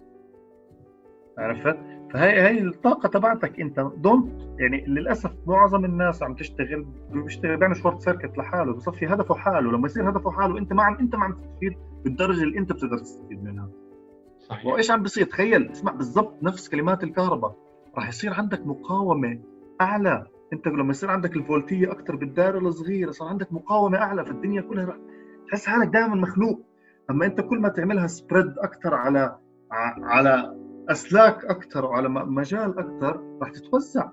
[1.37, 1.77] عرفت؟
[2.13, 3.79] فهي هي الطاقة تبعتك أنت.
[3.79, 9.71] don't يعني للأسف معظم الناس عم تشتغل بيشتغل بيعمل short circuit لحاله بصفي هدفه حاله.
[9.71, 12.97] لما يصير هدفه حاله أنت ما عم أنت ما عم تستفيد بالدرجة اللي أنت بتقدر
[12.97, 13.69] تستفيد منها.
[14.39, 14.65] صحيح.
[14.65, 17.55] وإيش عم بيصير؟ تخيل اسمع بالضبط نفس كلمات الكهرباء.
[17.95, 19.39] راح يصير عندك مقاومة
[19.81, 24.61] أعلى انت لما يصير عندك الفولتية أكثر بالدائرة الصغيرة صار عندك مقاومة أعلى في الدنيا
[24.61, 24.97] كلها.
[25.47, 26.61] تحس حالك دائما مخنوق.
[27.09, 29.37] أما أنت كل ما تعملها سبريد أكثر على
[30.01, 30.55] على
[30.89, 34.09] أسلاك أكثر وعلى مجال أكثر راح تتوزع.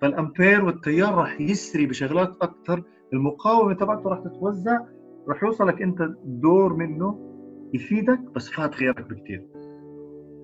[0.00, 2.82] فالأمبير والتيار راح يسري بشغلات أكثر
[3.12, 4.80] المقاومة تبعته راح تتوزع.
[5.28, 7.32] راح يوصلك أنت دور منه
[7.74, 9.46] يفيدك بس فات غيرك بكثير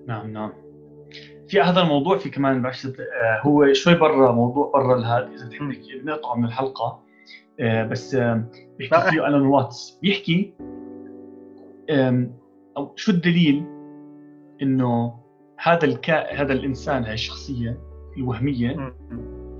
[0.07, 0.51] نعم نعم.
[1.49, 2.91] في هذا الموضوع في كمان بعرفش آه،
[3.41, 5.73] هو شوي برا موضوع برا هذا إذا بتحب
[6.05, 6.99] نقطع من الحلقة.
[7.59, 8.15] آه، بس
[8.77, 9.99] بيحكي فيه ألان واتس.
[10.01, 10.53] بيحكي
[12.77, 13.65] أو شو الدليل
[14.61, 15.19] إنه
[15.57, 17.79] هذا الكا هذا الإنسان هاي الشخصية
[18.17, 18.93] الوهمية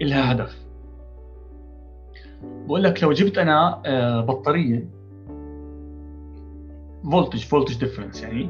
[0.02, 0.69] لها هدف.
[2.43, 4.89] بقول لك لو جبت أنا آه، بطارية
[7.12, 8.49] voltage voltage difference يعني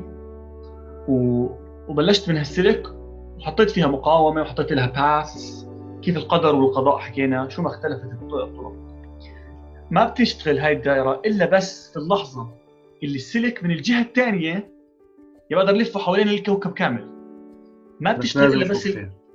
[1.88, 2.99] وبلشت من هالسلك
[3.39, 5.65] وحطيت فيها مقاومة وحطيت لها باس
[6.02, 8.73] كيف القدر والقضاء حكينا شو ما اختلفت الطرق.
[9.91, 12.49] ما بتشتغل هاي الدائرة إلا بس في اللحظة
[13.04, 14.69] اللي السلك من الجهة الثانية
[15.52, 17.08] يقدر يلفه حوالين الكوكب كامل.
[17.99, 18.89] ما بتشتغل إلا بس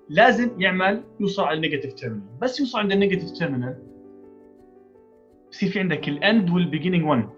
[0.09, 3.77] لازم يعمل يوصل على ال negative terminal بس يوصل عند ال negative terminal
[5.51, 7.29] بصير في عندك ال end وال beginning 1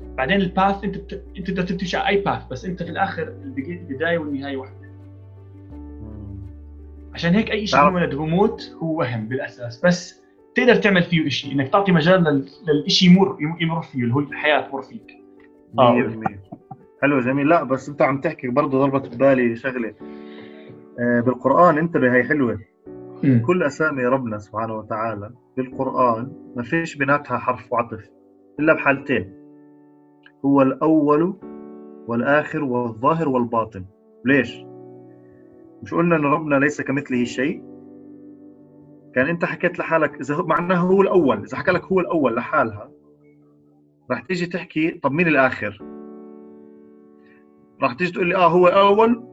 [0.00, 1.24] بعدين ال path أنت بت...
[1.38, 4.87] أنت بدك تمشي على أي path بس أنت في الآخر البداية والنهاية واحدة.
[7.18, 9.86] عشان هيك أي شيء ولد بموت هو وهم بالأساس.
[9.86, 10.22] بس
[10.54, 14.82] تقدر تعمل فيه شيء إنك تعطي مجال للشيء يمر يمر فيه اللي هو الحياة تمر
[14.82, 15.06] فيك.
[15.74, 16.22] 100% آه.
[17.02, 17.48] حلو جميل.
[17.48, 19.94] لا بس أنت عم تحكي برضه ضربت ببالي شغلة.
[21.00, 22.60] آه بالقرآن انتبه هي حلوة.
[23.22, 23.38] م.
[23.38, 28.10] كل أسامي ربنا سبحانه وتعالى بالقرآن ما فيش بيناتها حرف وعطف
[28.60, 29.32] إلا بحالتين.
[30.44, 31.34] هو الأول
[32.06, 33.84] والآخر والظاهر والباطن.
[34.24, 34.67] ليش؟
[35.82, 37.62] مش قلنا إن ربنا ليس كمثله شيء؟
[39.14, 42.90] كان أنت حكيت لحالك إذا معناه هو الأول إذا حكى لك هو الأول لحالها
[44.10, 45.82] راح تيجي تحكي طب مين الآخر؟
[47.82, 49.24] راح تيجي تقول لي آه هو أول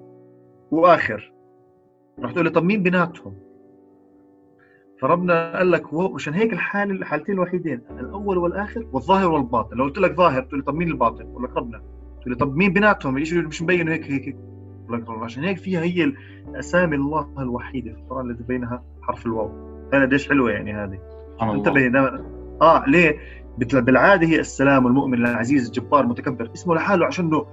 [0.71, 1.33] وآخر.
[2.19, 3.35] راح تقول لي طب مين بيناتهم؟
[5.01, 9.77] فربنا قال لك هو عشان هيك الحال الحالتين الوحيدين الأول والآخر والظاهر والباطن.
[9.77, 11.77] لو قلت لك ظاهر تقول لي طب مين الباطن؟ بقول لك ربنا.
[12.21, 14.37] تقول لي طب مين بيناتهم؟ الشيء مش مبين هيك هيك.
[15.09, 16.13] عشان هيك فيها هي
[16.55, 19.51] أسامي الله الوحيدة في القرآن التي بينها حرف الواو.
[19.93, 20.99] هذا قديش حلوة يعني هذه؟
[21.41, 22.25] انتبه دائما
[22.61, 23.19] آه ليه؟
[23.57, 26.51] بالعادة هي السلام المؤمن العزيز الجبار المتكبر.
[26.53, 27.45] اسمه لحاله عشانه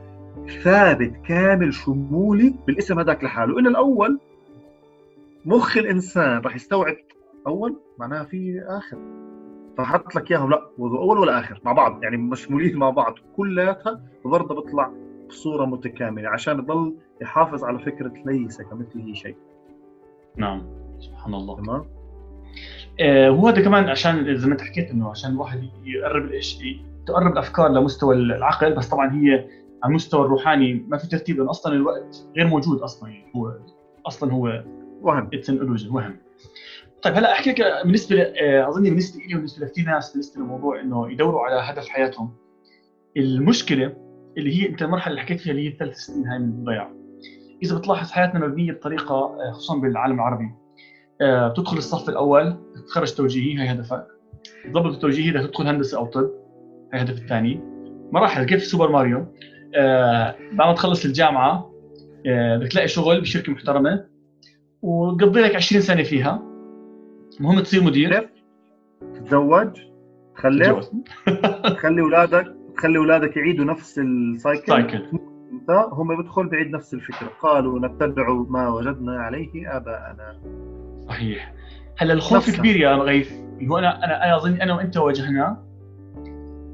[0.63, 3.59] ثابت كامل شمولي بالاسم هذاك لحاله.
[3.59, 4.21] ان الأول
[5.45, 6.97] مخ الإنسان راح يستوعب
[7.47, 8.99] أول معناها في آخر.
[9.79, 14.55] فحط لك إياهم لا أول ولا آخر مع بعض يعني مشمولين مع بعض كلياتها برضه
[14.55, 14.93] بيطلع
[15.33, 19.37] بصورة متكاملة عشان يضل يحافظ على فكرة ليس كمثله شيء.
[20.37, 20.63] نعم.
[21.01, 21.57] سبحان الله.
[21.57, 21.85] تمام؟
[23.01, 27.33] آه هو هذا كمان عشان زي ما انت حكيت إنه عشان الواحد يقرب الشيء تقرب
[27.33, 29.33] الأفكار لمستوى العقل بس طبعا هي
[29.83, 33.59] على المستوى الروحاني ما في ترتيب لأن أصلا الوقت غير موجود أصلا يعني هو
[34.07, 34.65] أصلا هو
[35.03, 35.31] وهم.
[35.35, 36.17] it's an وهم.
[37.03, 41.13] طيب هلأ أحكي لك بالنسبة آه، أظن بالنسبة لي وبالنسبة لكثير ناس بالنسبة للموضوع إنه
[41.13, 42.31] يدوروا على هدف حياتهم.
[43.17, 43.97] المشكلة
[44.39, 46.91] اللي هي أنت المرحله اللي حكيت فيها اللي هي الثلاث سنين هاي من الضياع.
[47.63, 50.51] إذا بتلاحظ حياتنا مبنيه بطريقة آه، خصوصا بالعالم العربي
[51.21, 54.07] آه، بتدخل الصف الأول تتخرج توجيهي هاي هدفك
[54.65, 56.31] تضبط التوجيهي إذا تدخل هندسة أو طب
[56.93, 57.61] هاي الهدف الثاني.
[58.13, 59.27] مراحل كيف سوبر ماريو؟
[59.75, 61.73] آه بعد ما تخلص الجامعة
[62.27, 64.05] آه بدك تلاقي شغل بشركة محترمة
[64.83, 66.43] وتقضي لك 20 سنة فيها.
[67.41, 68.31] المهم تصير مدير.
[69.15, 69.69] تتزوج
[70.37, 70.91] تخلف
[71.77, 75.03] تخلي أولادك تخلي أولادك يعيدوا نفس السايكل
[75.93, 77.29] هم بيدخل بعيد نفس الفكرة.
[77.41, 80.41] قالوا نتبع ما وجدنا عليه آباءنا.
[81.09, 81.53] صحيح.
[81.99, 85.65] هلا الخوف كبير يا غيث اللي هو أنا أنا أنا أظن أنا وأنت واجهناه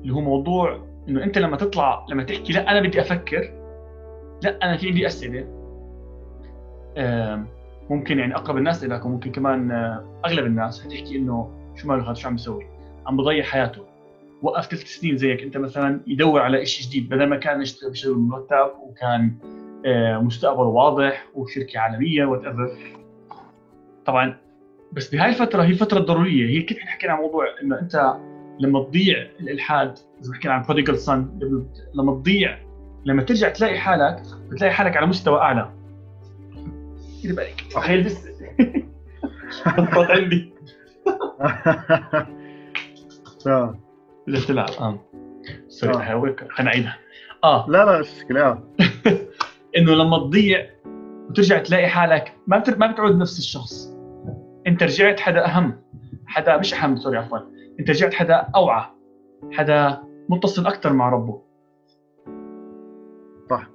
[0.02, 3.52] اللي هو موضوع إنه أنت لما تطلع لما تحكي لا أنا بدي أفكر.
[4.42, 5.44] لا أنا في عندي أسئلة.
[7.90, 10.84] ممكن يعني أقرب الناس لك وممكن كمان آه، أغلب الناس.
[10.84, 12.66] حتحكي إنه شو ماله هذا؟ شو عم يسوي
[13.06, 13.97] عم بضيع حياته.
[14.42, 15.42] وقف ثلاث سنين زيك.
[15.42, 19.32] انت مثلا يدور على شيء جديد بدل ما كان يشتغل بشغل مرتب وكان
[19.86, 22.42] آه، مستقبل واضح وشركة عالمية وات
[24.06, 24.36] طبعا
[24.92, 26.48] بس بهاي الفترة هي الفترة الضرورية.
[26.48, 28.16] هي كيف حكينا عن موضوع إنه أنت
[28.60, 31.38] لما تضيع الإلحاد اذا حكينا عن prodigal son
[31.94, 32.58] لما تضيع
[33.04, 35.72] لما ترجع تلاقي حالك بتلاقي حالك على مستوى أعلى.
[37.22, 38.28] دير بالك تخيل بس.
[40.10, 40.52] عندي.
[44.28, 44.98] بدك تلعب آه.
[45.68, 46.36] sorry آه.
[46.50, 46.98] خلينا نعيدها.
[47.44, 47.66] آه.
[47.68, 48.62] لا لا مشكلة آه
[49.76, 50.70] إنه لما تضيع
[51.28, 53.94] وترجع تلاقي حالك ما ما بتعود نفس الشخص.
[54.66, 55.82] أنت رجعت حدا أهم
[56.26, 57.38] حدا مش أهم سوري عفوا.
[57.80, 58.84] أنت رجعت حدا أوعى
[59.52, 61.42] حدا متصل أكثر مع ربه.
[63.50, 63.68] صح.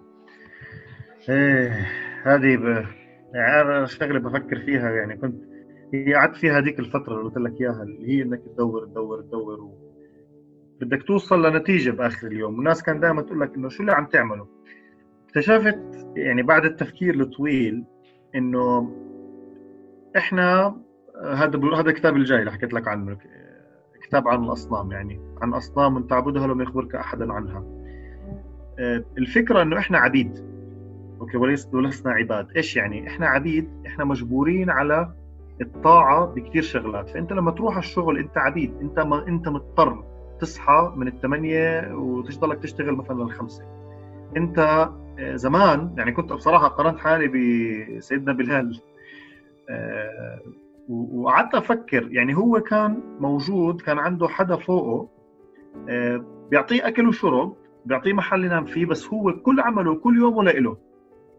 [1.29, 1.87] إيه
[2.23, 2.85] هذه ب...
[3.33, 5.35] يعني أنا شغله بفكر فيها يعني كنت
[6.15, 9.82] قعدت فيها هذيك الفترة اللي قلت لك إياها اللي هي إنك تدور تدور تدور و...
[10.83, 12.55] بدك توصل لنتيجة بآخر اليوم.
[12.55, 14.47] والناس كان دائما تقول لك إنه شو اللي عم تعمله؟
[15.27, 15.79] اكتشفت
[16.15, 17.83] يعني بعد التفكير الطويل
[18.35, 18.95] إنه
[20.17, 20.75] إحنا
[21.23, 23.17] هذا هذا الكتاب الجاي اللي حكيت لك عنه
[24.03, 27.63] كتاب عن الأصنام يعني عن أصنام تعبدها لم يخبرك احدا عنها.
[28.79, 30.53] آه، الفكرة إنه إحنا عبيد.
[31.21, 31.37] أوكي
[31.73, 32.47] ولسنا عباد.
[32.55, 35.13] إيش يعني؟ إحنا عبيد إحنا مجبورين على
[35.61, 37.09] الطاعة بكثير شغلات.
[37.09, 38.73] فأنت لما تروح على الشغل أنت عبيد.
[38.81, 40.03] أنت ما أنت مضطر.
[40.43, 43.63] تصحى من الثمانية وتضلك تشتغل مثلا الخمسة.
[44.37, 48.81] انت آه، زمان يعني كنت بصراحة قارنت حالي بسيدنا بلال
[49.69, 50.39] آه،
[50.89, 55.09] وقعدت أفكر يعني هو كان موجود كان عنده حدا فوقه
[55.89, 60.77] آه، بيعطيه أكل وشرب بيعطيه محل ينام فيه بس هو كل عمله كل يومه لإله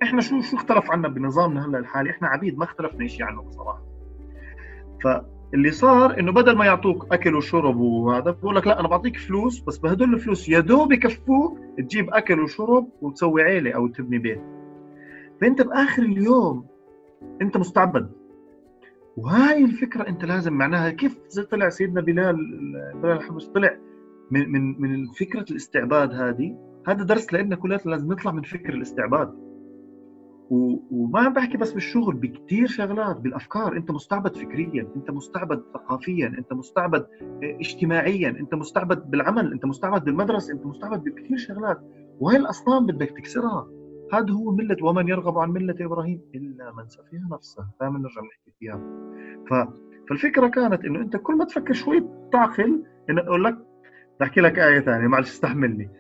[0.02, 3.82] إحنا شو شو اختلف عنا بنظامنا هلأ الحالي؟ إحنا عبيد ما اختلفنا شيء عنه بصراحة.
[5.54, 9.60] فاللي صار إنه بدل ما يعطوك أكل وشرب وهذا بقول لك لا أنا بعطيك فلوس
[9.60, 14.40] بس بهدول الفلوس يا دوب يكفوك تجيب أكل وشرب وتسوي عيلة أو تبني بيت.
[15.40, 16.66] فأنت بآخر اليوم
[17.42, 18.10] أنت مستعبد.
[19.16, 21.18] وهاي الفكرة أنت لازم معناها كيف
[21.50, 22.36] طلع سيدنا بلال
[23.02, 23.76] بلال الحبش طلع
[24.30, 29.34] من من من فكرة الاستعباد هذه؟ هذا درس لنا كلنا لازم نطلع من فكر الاستعباد.
[30.50, 33.76] وما عم بحكي بس بالشغل بكثير شغلات بالأفكار.
[33.76, 37.06] أنت مستعبد فكريا أنت مستعبد ثقافيا أنت مستعبد
[37.42, 41.80] اجتماعيا أنت مستعبد بالعمل أنت مستعبد بالمدرسة أنت مستعبد بكثير شغلات.
[42.20, 43.68] وهي الأصنام بدك تكسرها.
[44.12, 47.66] هذا هو ملة ومن يرغب عن ملة إبراهيم إلا من سفيها نفسه.
[47.80, 48.80] دائما نرجع نحكي فيها.
[49.48, 49.68] ف...
[50.08, 53.58] فالفكرة كانت إنه أنت كل ما تفكر شوي تعقل إنه أقول لك
[54.20, 55.90] بحكي لك آية ثانية معلش استحملني.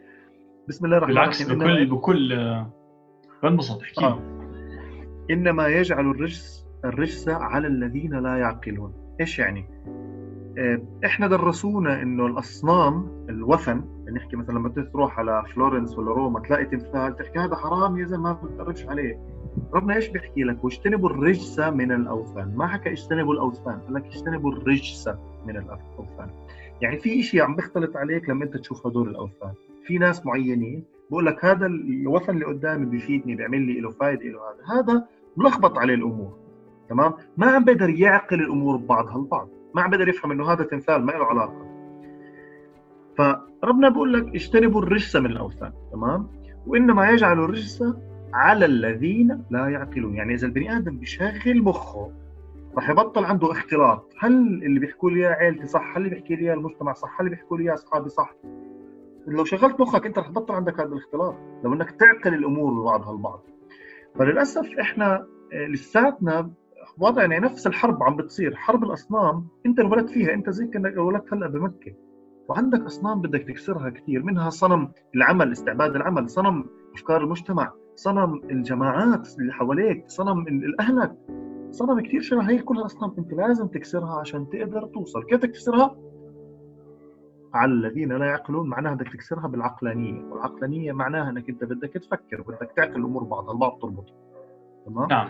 [0.68, 1.48] بسم الله الرحمن الرحيم.
[1.48, 2.64] بالعكس بكل بكل
[3.42, 4.04] بنبسط أحكي.
[4.04, 4.33] آه.
[5.30, 8.92] إنما يجعل الرجس الرجس على الذين لا يعقلون.
[9.20, 9.64] إيش يعني؟
[10.58, 16.64] آه، إحنا درسونا إنه الأصنام الوثن نحكي مثلا لما تروح على فلورنس ولا روما تلاقي
[16.64, 19.20] تمثال تحكي هذا حرام يا زلمة ما بتقربش عليه.
[19.74, 22.56] ربنا إيش بيحكي لك؟ واجتنبوا الرجس من الأوثان.
[22.56, 25.08] ما حكى اجتنبوا الأوثان قال لك اجتنبوا الرجس
[25.46, 26.30] من الأوثان.
[26.80, 29.52] يعني في شيء عم بيختلط عليك لما أنت تشوف هدول الأوثان.
[29.86, 34.38] في ناس معينين بقول لك هذا الوثن اللي قدامي بيفيدني بيعمل لي له فايده له
[34.38, 34.80] هذا.
[34.80, 35.04] هذا
[35.36, 36.38] ملخبط عليه الأمور
[36.88, 41.04] تمام؟ ما عم بقدر يعقل الأمور ببعضها البعض ما عم بقدر يفهم إنه هذا تمثال
[41.06, 41.66] ما له علاقة.
[43.18, 46.28] فربنا بيقول لك اجتنبوا الرجس من الأوثان تمام؟
[46.66, 47.84] وإنما يجعل الرجس
[48.34, 50.14] على الذين لا يعقلون.
[50.14, 52.12] يعني إذا البني آدم بيشغل مخه
[52.76, 54.12] رح يبطل عنده اختلاط.
[54.18, 57.36] هل اللي بيحكوا لي إياه عيلتي صح؟ هل اللي بيحكي لي المجتمع صح؟ هل اللي
[57.36, 58.34] بيحكوا لي أصحابي صح؟
[59.26, 61.34] لو شغلت مخك انت رح تبطل عندك هذا الاختلاط
[61.64, 63.40] لو انك تعقل الأمور ببعضها البعض
[64.18, 66.50] فللأسف إحنا آه، لساتنا
[66.98, 68.56] وضع يعني نفس الحرب عم بتصير.
[68.56, 71.94] حرب الأصنام انت انولدت فيها انت زي كأنك انولدت هلأ بمكة.
[72.48, 79.28] وعندك أصنام بدك تكسرها كثير منها صنم العمل استعباد العمل صنم أفكار المجتمع صنم الجماعات
[79.38, 81.12] اللي حواليك صنم الأهلك.
[81.70, 85.24] صنم كثير شبه هي كلها أصنام انت لازم تكسرها عشان تقدر توصل.
[85.24, 85.96] كيف تكسرها؟
[87.54, 90.24] على الذين لا يعقلون معناها بدك تكسرها بالعقلانية.
[90.24, 94.14] والعقلانية معناها إنك أنت بدك تفكر بدك تعقل الأمور بعضها البعض تربط
[94.86, 95.28] تمام؟ نعم.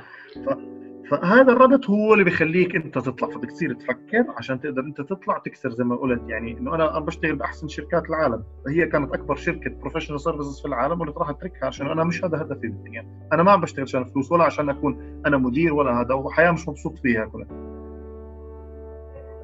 [1.10, 5.70] فهذا الربط هو اللي بيخليك أنت تطلع فبدك تصير تفكر عشان تقدر أنت تطلع تكسر
[5.70, 6.22] زي ما قلت.
[6.28, 8.44] يعني إنه أنا بشتغل بأحسن شركات العالم.
[8.68, 12.42] هي كانت أكبر شركة professional services في العالم واللي راح أتركها عشان أنا مش هذا
[12.42, 13.28] هدفي بالدنيا.
[13.32, 16.68] أنا ما عم بشتغل عشان فلوس ولا عشان أكون أنا مدير ولا هذا وحياة مش
[16.68, 17.48] مبسوط فيها كلها.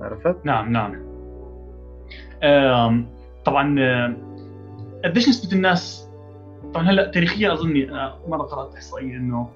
[0.01, 1.10] عرفت؟ نعم نعم.
[3.45, 3.77] طبعا
[5.05, 6.11] قديش نسبه الناس
[6.75, 9.51] طبعا هلأ تاريخيا أظني أنا مره قرات احصائيه إنه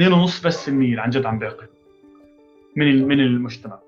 [0.00, 1.66] 2.5 بس المية عن جد عم بيعقل
[2.76, 3.78] من من المجتمع.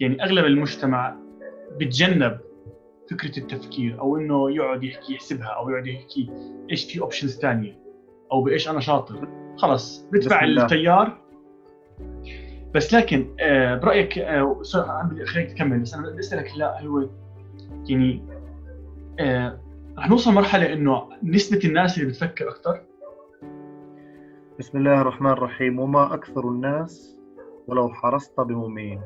[0.00, 1.16] يعني أغلب المجتمع
[1.76, 2.38] بتجنب
[3.10, 6.30] فكرة التفكير أو إنه يقعد يحكي يحسبها أو يقعد يحكي
[6.70, 7.78] إيش في اوبشنز ثانية
[8.32, 9.28] أو بإيش أنا شاطر.
[9.56, 11.18] خلص بتبع التيار.
[12.74, 14.62] بس لكن آه برأيك آه
[15.26, 17.08] خليك تكمل بس أنا بدي أسألك لا هو
[17.88, 18.24] يعني
[19.20, 19.60] آه
[19.98, 22.80] رح نوصل مرحلة إنه نسبة الناس اللي بتفكر أكثر
[24.58, 25.80] بسم الله الرحمن الرحيم.
[25.80, 27.18] وما أكثر الناس
[27.66, 29.00] ولو حرصت بمؤمنين.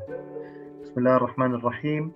[0.83, 2.13] بسم الله الرحمن الرحيم.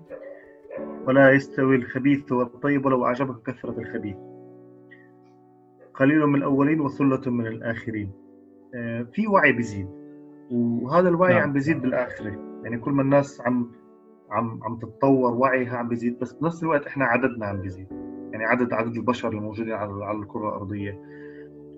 [1.06, 4.16] ولا يستوي الخبيث والطيب ولو أعجبك كثرة الخبيث.
[5.94, 8.12] قليل من الأولين وثلة من الآخرين.
[8.74, 9.88] آه، في وعي بيزيد.
[10.50, 11.42] وهذا الوعي نعم.
[11.42, 12.60] عم بيزيد بالآخرة.
[12.64, 13.70] يعني كل ما الناس عم
[14.30, 17.86] عم عم تتطور وعيها عم بيزيد بس بنفس الوقت إحنا عددنا عم بيزيد.
[18.32, 21.00] يعني عدد عدد البشر الموجودين على على الكرة الأرضية.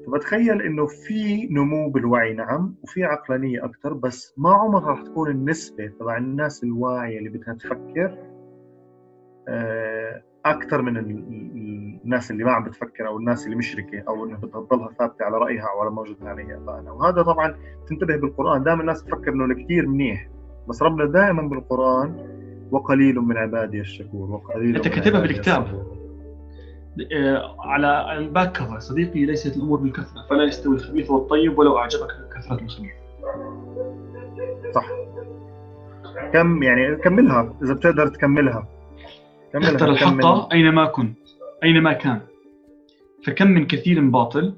[0.07, 5.87] فبتخيل إنه في نمو بالوعي نعم وفي عقلانية أكثر بس ما عمرها رح تكون النسبة
[5.87, 8.19] تبع الناس الواعية اللي بدها تفكر
[9.49, 14.61] آه، أكثر من الناس اللي ما عم بتفكر أو الناس اللي مشركة أو إنه بدها
[14.61, 17.55] تضلها ثابتة على رأيها أو على موجود عليها ابائنا وهذا طبعا
[17.89, 18.63] تنتبه بالقرآن.
[18.63, 20.29] دائما الناس تفكر إنه كثير منيح
[20.69, 22.36] بس ربنا دائما بالقرآن
[22.71, 25.87] وقليل من عبادي الشكور وقليل أنت كاتبها بالكتاب.
[27.13, 32.61] آه، على الباك كفر صديقي ليست الأمور بالكثرة فلا يستوي الخبيث والطيب ولو أعجبك كثرة
[32.65, 32.93] الخبيث.
[34.75, 34.87] صح.
[36.33, 38.69] كم يعني كملها إذا بتقدر تكملها.
[39.55, 41.19] اختر الحق أينما كنت
[41.63, 42.21] أينما كان.
[43.27, 44.55] فكم من كثير باطل.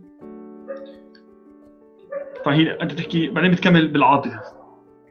[2.44, 4.57] فهي أنت تحكي بعدين بتكمل بالعاطفة.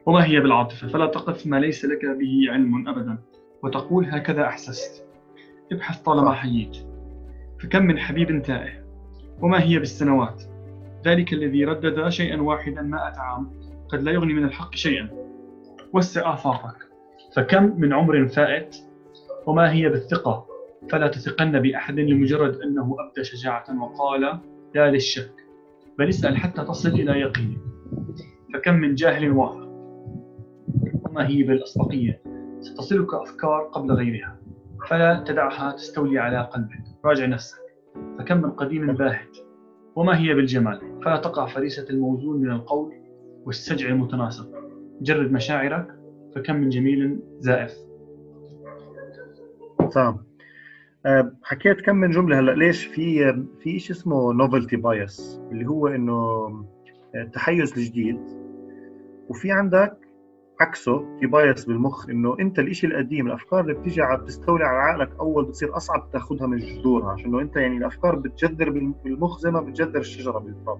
[0.08, 3.18] وما هي بالعاطفة؟ فلا تقف ما ليس لك به علم أبدا.
[3.62, 5.06] وتقول هكذا أحسست.
[5.72, 6.76] ابحث طالما حييت.
[7.60, 8.84] فكم من حبيب تائه.
[9.42, 10.42] وما هي بالسنوات؟
[11.04, 13.50] ذلك الذي ردد شيئا واحدا مائة عام.
[13.88, 15.10] قد لا يغني من الحق شيئا.
[15.92, 16.76] وسع آفاقك.
[17.36, 18.76] فكم من عمر فائت؟
[19.46, 20.46] وما هي بالثقة؟
[20.90, 24.40] فلا تثقن بأحد لمجرد أنه أبدى شجاعة وقال
[24.74, 25.32] لا للشك.
[25.98, 27.58] بل اسأل حتى تصل إلى يقين.
[28.54, 29.67] فكم من جاهل واثق
[31.18, 32.22] وما هي بالأسبقية
[32.60, 34.38] ستصلك أفكار قبل غيرها.
[34.90, 36.82] فلا تدعها تستولي على قلبك.
[37.04, 37.58] راجع نفسك.
[38.18, 39.36] فكم من قديم باهت.
[39.96, 40.80] وما هي بالجمال.
[41.04, 42.92] فلا تقع فريسة الموزون من القول
[43.44, 44.48] والسجع المتناسق.
[45.00, 45.86] جرد مشاعرك
[46.34, 47.74] فكم من جميل زائف.
[49.92, 50.18] تمام
[51.06, 52.52] آه، حكيت كم من جملة هلأ.
[52.52, 56.14] ليش في في شيء اسمه نوفلتي بايس اللي هو إنه
[57.14, 58.20] آه، تحيز الجديد
[59.28, 60.07] وفي عندك
[60.60, 65.44] عكسه في بايس بالمخ إنه أنت الشيء القديم الأفكار اللي بتيجي بتستولي على عقلك أول
[65.44, 68.70] بتصير أصعب تاخذها من جذورها عشان أنت يعني الأفكار بتجذر
[69.04, 70.78] بالمخ زي ما بتجذر الشجرة بالتراب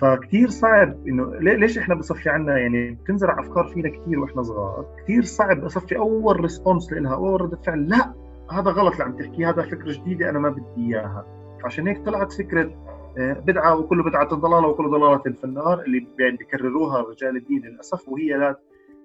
[0.00, 5.22] فكتير صعب إنه ليش إحنا بصفي عنا يعني بتنزرع أفكار فينا كثير وإحنا صغار؟ كثير
[5.22, 8.14] صعب اصفي أول ريسبونس لها أول رده فعل لا
[8.50, 11.26] هذا غلط اللي عم تحكيه هذا فكرة جديدة أنا ما بدي إياها.
[11.64, 12.70] عشان هيك طلعت فكرة
[13.18, 18.58] بدعة وكل بدعة ضلالة وكل ضلالة في النار اللي بيكرروها رجال الدين للأسف وهي لا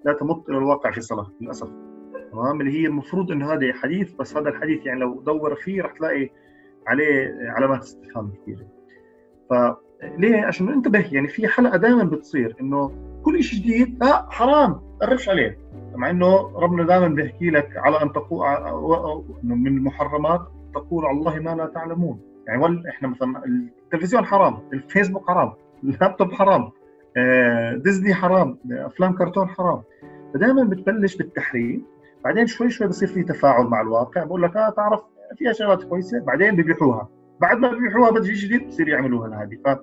[0.04, 1.68] لا تمت إلى الواقع في صلاه للأسف.
[2.32, 5.92] تمام؟ اللي هي المفروض انه هذا حديث بس هذا الحديث يعني لو دور فيه رح
[5.92, 6.30] تلاقي
[6.86, 8.66] عليه علامات استفهام كثيره
[9.50, 9.54] ف
[10.18, 12.92] ليه؟ عشان ننتبه يعني في حلقة دائما بتصير إنه
[13.22, 15.58] كل شيء جديد لا حرام قربش عليه.
[15.94, 18.46] مع إنه ربنا دائما بيحكي لك على أن تقول
[19.42, 20.40] من المحرمات
[20.74, 22.20] تقول على الله ما لا تعلمون.
[22.46, 25.52] يعني ول إحنا مثلا التلفزيون حرام الفيسبوك حرام
[25.84, 26.70] اللابتوب حرام
[27.16, 29.82] آه، ديزني حرام أفلام كرتون حرام.
[30.34, 31.84] فدائما بتبلش بالتحريم
[32.24, 35.00] بعدين شوي شوي بصير في تفاعل مع الواقع بقول لك آه تعرف
[35.38, 37.08] فيها شغلات كويسة بعدين بيبيحوها
[37.40, 39.78] بعد ما بيبيعوها بده جديد بصير يعملوها هذه.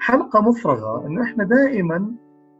[0.00, 2.14] فحلقة مفرغة انه إحنا دائما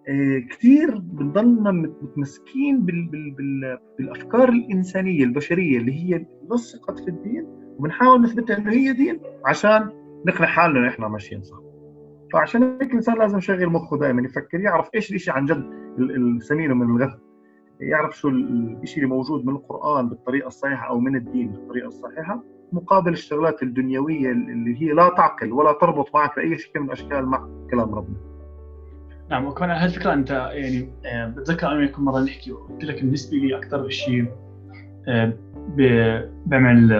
[0.09, 7.47] آه، كثير بنضلنا متمسكين بال بال بال بالأفكار الإنسانية البشرية اللي هي لصقت في الدين
[7.79, 9.91] وبنحاول نثبتها إنه هي دين عشان
[10.27, 11.59] نقنع حالنا إنه إحنا ماشيين صح
[12.33, 16.97] فعشان هيك الإنسان لازم يشغل مخه دائما يفكر يعرف إيش الشيء عن جد السمين من
[16.97, 17.15] الغث
[17.81, 23.13] يعرف شو الشيء اللي موجود من القرآن بالطريقة الصحيحة أو من الدين بالطريقة الصحيحة مقابل
[23.13, 27.95] الشغلات الدنيوية اللي هي لا تعقل ولا تربط معك بأي شكل من الاشكال مع كلام
[27.95, 28.17] ربنا.
[29.31, 33.57] نعم وكمان هالفكره أنت يعني آه، بتذكر أنا وياكم مرة نحكي وقلت لك بالنسبة لي
[33.57, 34.27] أكثر شيء
[35.09, 35.33] آه،
[36.47, 36.93] بعمل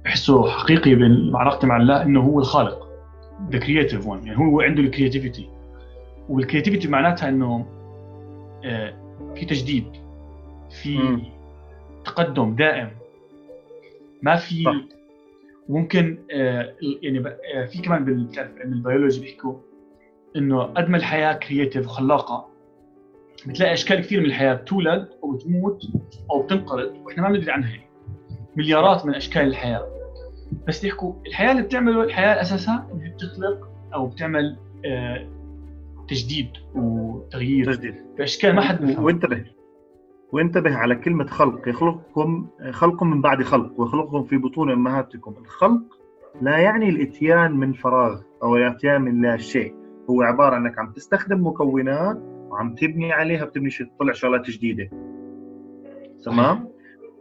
[0.00, 0.94] آه، بحسه حقيقي
[1.32, 2.90] بعلاقتي مع الله إنه هو الخالق.
[3.50, 5.48] the creative one يعني هو عنده ال creativity
[6.28, 7.66] وال creativity معناتها إنه
[9.34, 9.84] في تجديد
[10.82, 11.22] في م.
[12.04, 12.90] تقدم دائم.
[14.22, 14.74] ما في صح.
[15.68, 19.54] ممكن آه يعني آه في كمان بالبيولوجي البيولوجي بيحكوا
[20.36, 22.48] إنه قد ما الحياة creative وخلاقه
[23.46, 25.82] بتلاقي أشكال كثير من الحياة بتولد أو بتموت
[26.30, 27.89] أو بتنقرض وإحنا ما بندري عنها.
[28.56, 29.86] مليارات من أشكال الحياة.
[30.68, 35.28] بس يحكوا الحياة اللي بتعمله الحياة أساسها إنها بتخلق أو بتعمل آه،
[36.08, 37.74] تجديد وتغيير.
[37.74, 37.94] تجديد.
[38.18, 39.44] بأشكال ما حد بيفهمها وانتبه.
[40.32, 41.68] وانتبه على كلمة خلق.
[41.68, 45.34] يخلقكم خلق من بعد خلق ويخلقكم في بطون أمهاتكم.
[45.40, 45.82] الخلق
[46.42, 49.74] لا يعني الإتيان من فراغ أو الإتيان من لا شيء.
[50.10, 52.16] هو عبارة أنك عم تستخدم مكونات
[52.50, 54.90] وعم تبني عليها بتبني تطلع شغلات جديدة.
[56.24, 56.68] تمام؟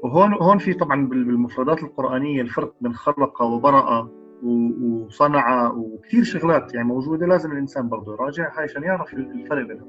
[0.04, 4.10] وهون هون في طبعا بالمفردات القرآنية الفرق بين خلق وبرأ
[4.43, 9.88] وصنع وكثير شغلات يعني موجودة لازم الإنسان برضه يراجعها عشان يعرف الفرق بينهم.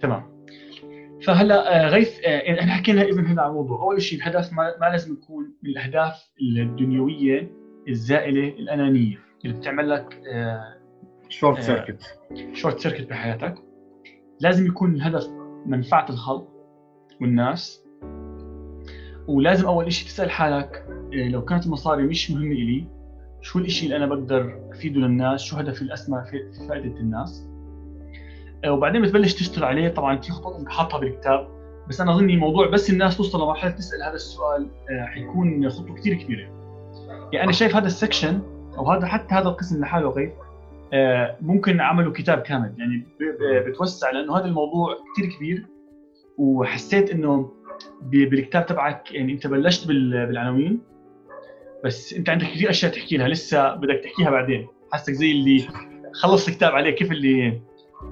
[0.00, 0.22] تمام.
[1.26, 3.82] فهلا آه، غيث آه، إحنا حكينا اذا هنا عن موضوع.
[3.82, 7.50] أول شيء الهدف ما, ما لازم يكون من الأهداف الدنيوية
[7.88, 10.20] الزائلة الأنانية اللي بتعمل لك
[11.28, 11.60] شورت آه.
[11.62, 12.02] circuit
[12.52, 13.54] short circuit بحياتك.
[14.40, 15.26] لازم يكون الهدف
[15.66, 16.48] منفعة الخلق
[17.20, 17.84] والناس.
[19.28, 22.84] ولازم أول شيء تسأل حالك آه، لو كانت المصاري مش مهمة لي
[23.40, 27.46] شو الشيء اللي أنا بقدر أفيده للناس؟ شو هدفي الأسمى في فائدة الناس؟
[28.64, 29.88] آه، وبعدين بتبلش تشتغل عليه.
[29.88, 31.48] طبعا في انت حاطها بالكتاب
[31.88, 36.14] بس أنا اظني موضوع بس الناس توصل لمرحلة تسأل هذا السؤال آه، حيكون خطوة كثير
[36.14, 36.60] كبيرة.
[37.32, 38.40] يعني أنا شايف هذا السكشن
[38.78, 40.34] أو هذا حتى هذا القسم لحاله غير
[41.40, 42.74] ممكن عملوا كتاب كامل.
[42.78, 43.06] يعني
[43.66, 45.66] بتوسع لأنه هذا الموضوع كثير كبير
[46.38, 47.52] وحسيت إنه
[48.02, 50.80] بالكتاب تبعك يعني انت بلشت بال- بالعناوين
[51.84, 54.66] بس انت عندك كثير أشياء تحكي لها لسه بدك تحكيها بعدين.
[54.92, 55.68] حاسك زي اللي
[56.14, 57.60] خلص الكتاب عليه كيف اللي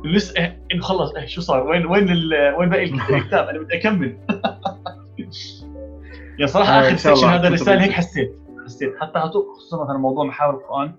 [0.05, 2.09] لسه إيه إنه خلص إيه شو صار؟ وين وين
[2.59, 2.85] وين باقي
[3.17, 4.19] الكتاب؟ أنا بدي أكمل.
[6.39, 7.83] يا صراحة آه، آخر سكشن هذا الرساله.
[7.85, 8.33] هيك حسيت.
[8.65, 8.95] حسيت.
[9.01, 10.93] حتى خصوصا مثلا موضوع محاور القرآن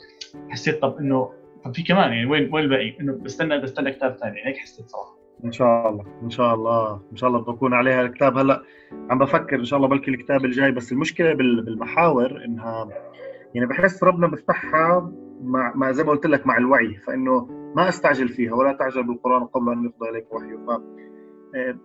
[0.49, 1.31] حسيت طب انه
[1.65, 4.45] طب في كمان يعني وين وين الباقي؟ إنه بستنى بستنى كتاب ثاني.
[4.45, 5.18] هيك حسيت صراحة.
[5.45, 8.37] إن شاء الله إن شاء الله إن شاء الله بكون عليها الكتاب.
[8.37, 8.63] هلأ
[9.09, 12.89] عم بفكر إن شاء الله بلكي الكتاب الجاي بس المشكلة بال- بالمحاور إنها
[13.53, 15.11] يعني بحس ربنا بفتحها
[15.43, 19.45] مع, مع زي ما قلت لك مع الوعي فإنه ما أستعجل فيها ولا تعجل بالقرآن
[19.45, 20.69] قبل أن يقضى إليك وحيه ف
[21.55, 21.77] آه،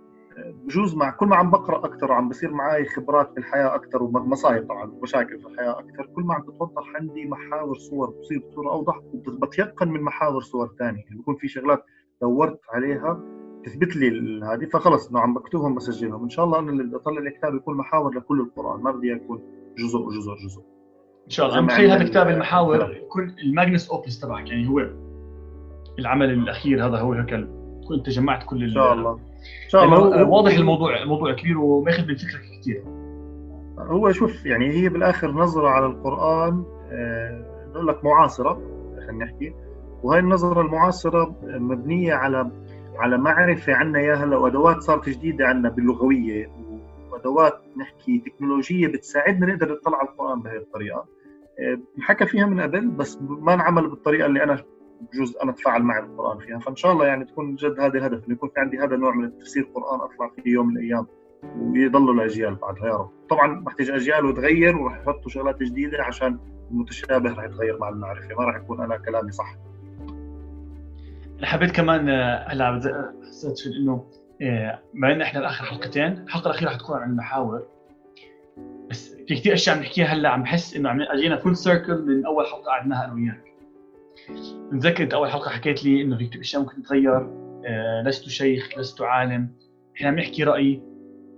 [0.65, 4.67] بجوز مع كل ما عم بقرأ أكثر وعم بصير معي خبرات في الحياة أكثر ومصايب
[4.69, 9.01] طبعا ومشاكل في الحياة أكثر كل ما عم تتوضح عندي محاور صور بتصير بصورة أوضح
[9.15, 11.85] وبتيقن من محاور صور ثانية يعني بكون في شغلات
[12.23, 13.21] دورت عليها
[13.67, 14.09] تثبت لي
[14.45, 17.77] هذه فخلص انه عم بكتبهم بسجلهم إن شاء الله أنا اللي بدي اطلع الكتاب يكون
[17.77, 19.39] محاور لكل القرآن ما بدي يكون
[19.79, 20.61] جزء جزء جزء.
[21.25, 21.59] إن شاء الله.
[21.59, 24.91] أنا متخيل هذا كتاب ال- المحاور يكون الماجنس أوبس تبعك يعني هو
[25.99, 27.33] العمل الأخير هذا هو هيك
[27.99, 29.13] انت جمعت كل إن شاء الله.
[29.65, 29.97] إن شاء الله.
[30.23, 32.85] هو- واضح الموضوع الموضوع كبير وماخذ من فكرك كثير
[33.79, 38.61] هو شوف يعني هي بالآخر نظرة على القرآن آه، بقول لك معاصرة
[39.07, 39.55] خلينا نحكي.
[40.03, 42.51] وهي النظرة المعاصرة مبنية على
[42.97, 46.51] على معرفة عنا يا هلا وأدوات صارت جديدة عنا باللغوية
[47.11, 51.05] وأدوات نحكي تكنولوجية بتساعدنا نقدر نطلع على القرآن بهي الطريقة.
[51.59, 54.65] آه، انحكى فيها من قبل بس ما انعمل بالطريقة اللي أنا
[55.13, 56.59] بجوز أنا أتفاعل مع القران فيها.
[56.59, 59.25] فإن شاء الله يعني تكون جد هذا الهدف إنه يكون في عندي هذا النوع من
[59.25, 61.07] التفسير القران أطلع فيه يوم من الأيام
[61.59, 62.87] ويضلوا الأجيال بعدها.
[62.87, 63.11] يا رب.
[63.31, 66.39] طبعا بحتاج أجيال وتغير وراح يحطوا شغلات جديدة عشان
[66.71, 68.35] المتشابه راح يتغير مع المعرفة.
[68.39, 69.57] ما راح يكون أنا كلامي صح.
[71.45, 72.81] أنا حبيت كمان آه، هلا
[73.29, 74.05] حسيت في إنه
[74.43, 77.67] آه، بما إن إحنا اخر حلقتين الحلقة الأخيرة حتكون عن المحاور.
[78.91, 82.27] بس في كثير أشياء عم نحكيها هلا عم بحس إنه عم أجينا فول سيركل من
[82.27, 83.45] أول حلقة قعدناها أنا وياك.
[84.73, 87.17] متذكر انت أول حلقة حكيت لي إنه في كثير أشياء ممكن تتغير
[87.67, 89.49] آه، لست شيخ لست عالم.
[89.97, 90.83] إحنا عم نحكي رأي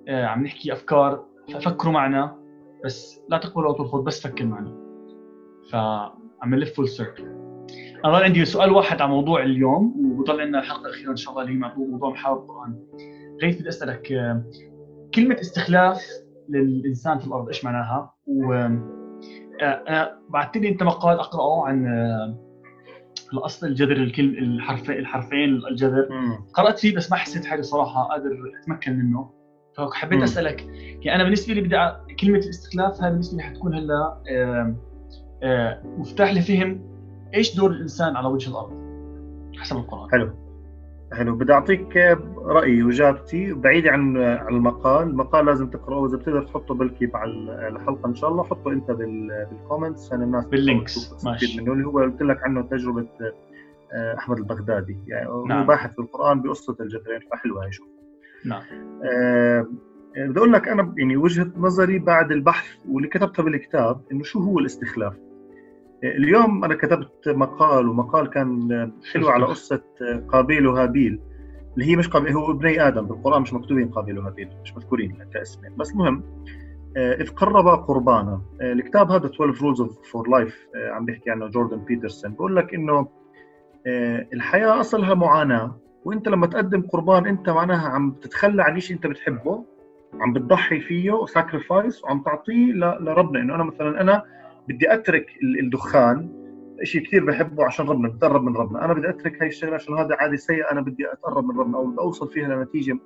[0.08, 2.36] عم نحكي أفكار ففكروا معنا.
[2.84, 4.72] بس لا تقبل أو ترفض بس فكر معنا.
[5.72, 7.45] فعم نلف فول سيركل
[8.06, 11.42] أنا ضل عندي سؤال واحد عن موضوع اليوم وبضل عندنا الحلقة الأخيرة إن شاء الله
[11.42, 12.78] اللي هي موضوع محاور القرآن
[13.42, 14.44] غيث بدي أسألك آه،
[15.14, 16.02] كلمة استخلاف
[16.48, 18.84] للإنسان في الأرض إيش معناها؟ و آه،
[19.62, 22.38] آه، بعثت لي أنت مقال أقرأه عن آه،
[23.32, 26.08] الأصل الجذر الكلم الحرفين الحرفين الجذر
[26.54, 28.30] قرأت فيه بس ما حسيت حالي صراحة قادر
[28.62, 29.30] أتمكن منه
[29.76, 30.22] فحبيت.
[30.22, 30.60] أسألك
[31.02, 34.76] يعني أنا بالنسبة لي بدي كلمة الاستخلاف هاي بالنسبة لي حتكون هلأ
[35.98, 36.95] مفتاح لفهم
[37.34, 38.86] إيش دور الإنسان على وجه الأرض؟
[39.58, 40.10] حسب القرآن.
[40.10, 40.30] حلو.
[41.12, 41.36] حلو.
[41.36, 41.96] بدي أعطيك
[42.36, 44.16] رايي وإجابتي بعيده عن
[44.50, 46.06] المقال، المقال لازم تقرأه.
[46.06, 47.24] إذا بتقدر تحطه بلكي مع
[47.68, 51.60] الحلقة إن شاء الله حطه أنت بال- بال comments عشان الناس بال links، ماشي.
[51.60, 51.72] منه.
[51.72, 53.06] اللي هو قلت لك عنه تجربة
[53.92, 54.96] آه، أحمد البغدادي.
[55.06, 55.66] يعني هو نعم.
[55.66, 57.86] باحث في القرآن بقصة الجذرين فحلوة هي شوف
[58.44, 58.62] نعم.
[59.04, 59.66] آه،
[60.16, 64.58] بدي أقول لك أنا يعني وجهة نظري بعد البحث واللي كتبتها بالكتاب إنه شو هو
[64.58, 65.14] الاستخلاف؟
[66.04, 71.20] اليوم أنا كتبت مقال ومقال كان آه، حلو على قصة آه، قابيل وهابيل.
[71.74, 73.06] اللي هي مش قابيل هو ابني آدم.
[73.06, 76.22] بالقرآن مش مكتوبين قابيل وهابيل مش مذكورين كاسمين بس المهم
[76.96, 78.40] إذ قرب قربانا.
[78.60, 79.82] الكتاب هذا 12 رولز
[80.12, 82.34] for life عم بيحكي عنه جوردن بيترسون.
[82.34, 83.08] بقول لك إنه
[84.32, 89.64] الحياة أصلها معاناة وإنت لما تقدم قربان إنت معناها عم تتخلى عن شيء أنت بتحبه
[90.20, 93.40] عم بتضحي فيه sacrifice وعم تعطيه لربنا.
[93.40, 94.22] إنه أنا مثلا أنا
[94.68, 95.26] بدي أترك
[95.60, 96.46] الدخان.
[96.82, 98.84] شيء كثير بحبه عشان ربنا بتقرب من ربنا.
[98.84, 101.86] أنا بدي أترك هاي الشغلة عشان هذا عادي سيء أنا بدي أتقرب من ربنا أو
[101.86, 102.98] بدي أوصل فيها لنتيجة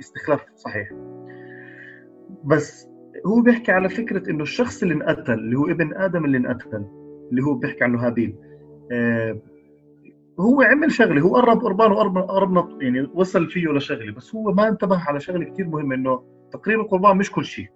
[0.00, 0.88] استخلاف صحيح.
[2.44, 2.88] بس
[3.26, 6.84] هو بيحكي على فكرة إنه الشخص اللي انقتل اللي هو ابن آدم اللي انقتل
[7.30, 8.36] اللي هو بيحكي عنه هابيل.
[8.92, 9.40] آه
[10.40, 14.12] هو عمل شغلة هو قرب قربان وقرب يعني وصل فيه لشغلة.
[14.12, 17.66] بس هو ما انتبه على شغلة كثير مهمة إنه تقريب القربان مش كل شيء.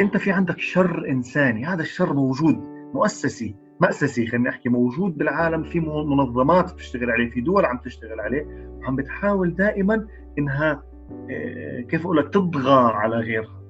[0.00, 2.60] أنت في عندك شر إنساني هذا الشر موجود
[2.94, 8.46] مؤسسي مأسسي خلينا نحكي موجود بالعالم في منظمات بتشتغل عليه في دول عم تشتغل عليه
[8.80, 10.06] وعم بتحاول دائما
[10.38, 10.82] إنها
[11.30, 13.60] آه، كيف أقول لك تطغى على غيرها.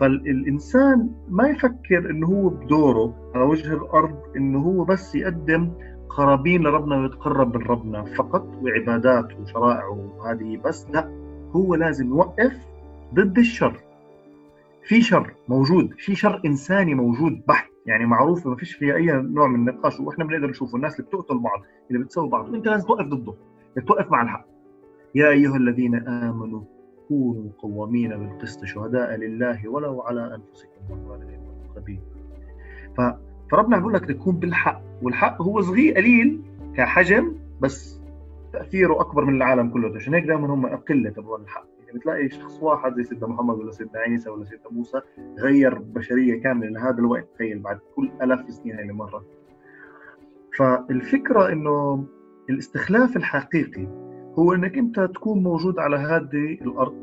[0.00, 5.72] فالإنسان ما يفكر إنه هو بدوره على وجه الأرض إنه هو بس يقدم
[6.08, 11.10] قرابين لربنا ويتقرب من ربنا فقط وعبادات وشرائع وهذه بس لا
[11.52, 12.56] هو لازم يوقف
[13.14, 13.89] ضد الشر.
[14.84, 17.70] في شر موجود في شر إنساني موجود بحت.
[17.86, 20.76] يعني معروف ما فيش فيها أي نوع من النقاش وإحنا بنقدر نشوفه.
[20.76, 23.34] الناس اللي بتقتل بعض اللي بتسوي بعض وانت لازم توقف ضده.
[23.86, 24.46] توقف مع الحق.
[25.14, 26.62] يا أيها الذين آمنوا
[27.08, 32.00] كونوا قوامين بالقسط شهداء لله ولو على أنفسكم والوالدين والأقربين.
[33.50, 34.82] فربنا بيقول لك تكون بالحق.
[35.02, 36.42] والحق هو صغير قليل
[36.76, 38.00] كحجم بس
[38.52, 39.96] تأثيره أكبر من العالم كله.
[39.96, 41.66] عشان هيك دائما هم أقلة تبع الحق.
[41.90, 45.00] يعني بتلاقي شخص واحد زي سيدنا محمد ولا سيدنا عيسى ولا سيدنا موسى
[45.38, 49.26] غير بشرية كاملة لهذا الوقت تخيل بعد كل ألاف السنين اللي مرت.
[50.58, 52.04] فالفكرة إنه
[52.50, 53.86] الاستخلاف الحقيقي
[54.38, 56.94] هو إنك أنت تكون موجود على هذه الأرض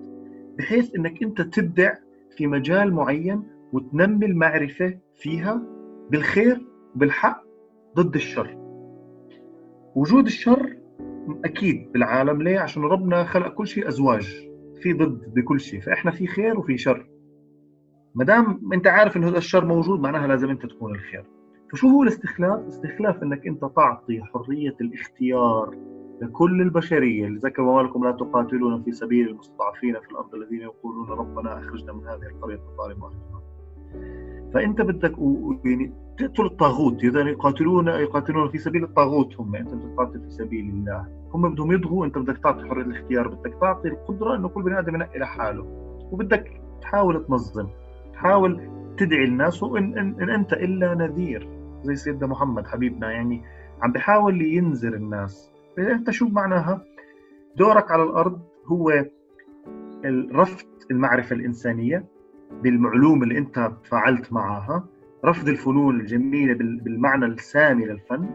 [0.57, 1.93] بحيث إنك أنت تبدع
[2.37, 5.61] في مجال معين وتنمي المعرفة فيها
[6.09, 6.61] بالخير
[6.95, 7.43] وبالحق
[7.95, 8.57] ضد الشر.
[9.95, 10.77] وجود الشر
[11.45, 14.46] أكيد بالعالم ليه؟ عشان ربنا خلق كل شيء أزواج.
[14.81, 17.09] في ضد بكل شيء فإحنا في خير وفي شر.
[18.15, 21.25] ما دام أنت عارف انه هذا الشر موجود معناها لازم أنت تكون الخير.
[21.71, 25.75] فشو هو الاستخلاف؟ الاستخلاف إنك أنت تعطي حرية الاختيار
[26.21, 27.27] لكل البشرية.
[27.27, 31.93] اللي ذكر وما لكم لا تقاتلون في سبيل المستضعفين في الأرض الذين يقولون ربنا أخرجنا
[31.93, 33.11] من هذه القرية الظالمة.
[34.57, 35.13] فانت بدك
[35.65, 40.69] يعني تقتل الطاغوت إذا يقاتلون يقاتلون في سبيل الطاغوت هم انت بدك تقاتل في سبيل
[40.69, 41.07] الله.
[41.33, 44.95] هم بدهم يضغوا انت بدك تعطي حرية الاختيار بدك تعطي القدرة إنه كل بني آدم
[44.95, 45.63] ينقي لحاله.
[46.11, 47.67] وبدك تحاول تنظم
[48.13, 51.49] تحاول تدعي الناس وان إن, إن أنت إلا نذير
[51.83, 53.11] زي سيدنا محمد حبيبنا.
[53.11, 53.43] يعني
[53.81, 55.51] عم بحاول ينذر الناس.
[55.79, 56.81] أنت شو معناها؟
[57.57, 59.05] دورك على الأرض هو
[60.31, 62.16] رفض المعرفة الإنسانية.
[62.51, 64.85] بالمعلومه اللي انت تفاعلت معها
[65.25, 68.29] رفض الفنون الجميلة بالمعنى السامي للفن.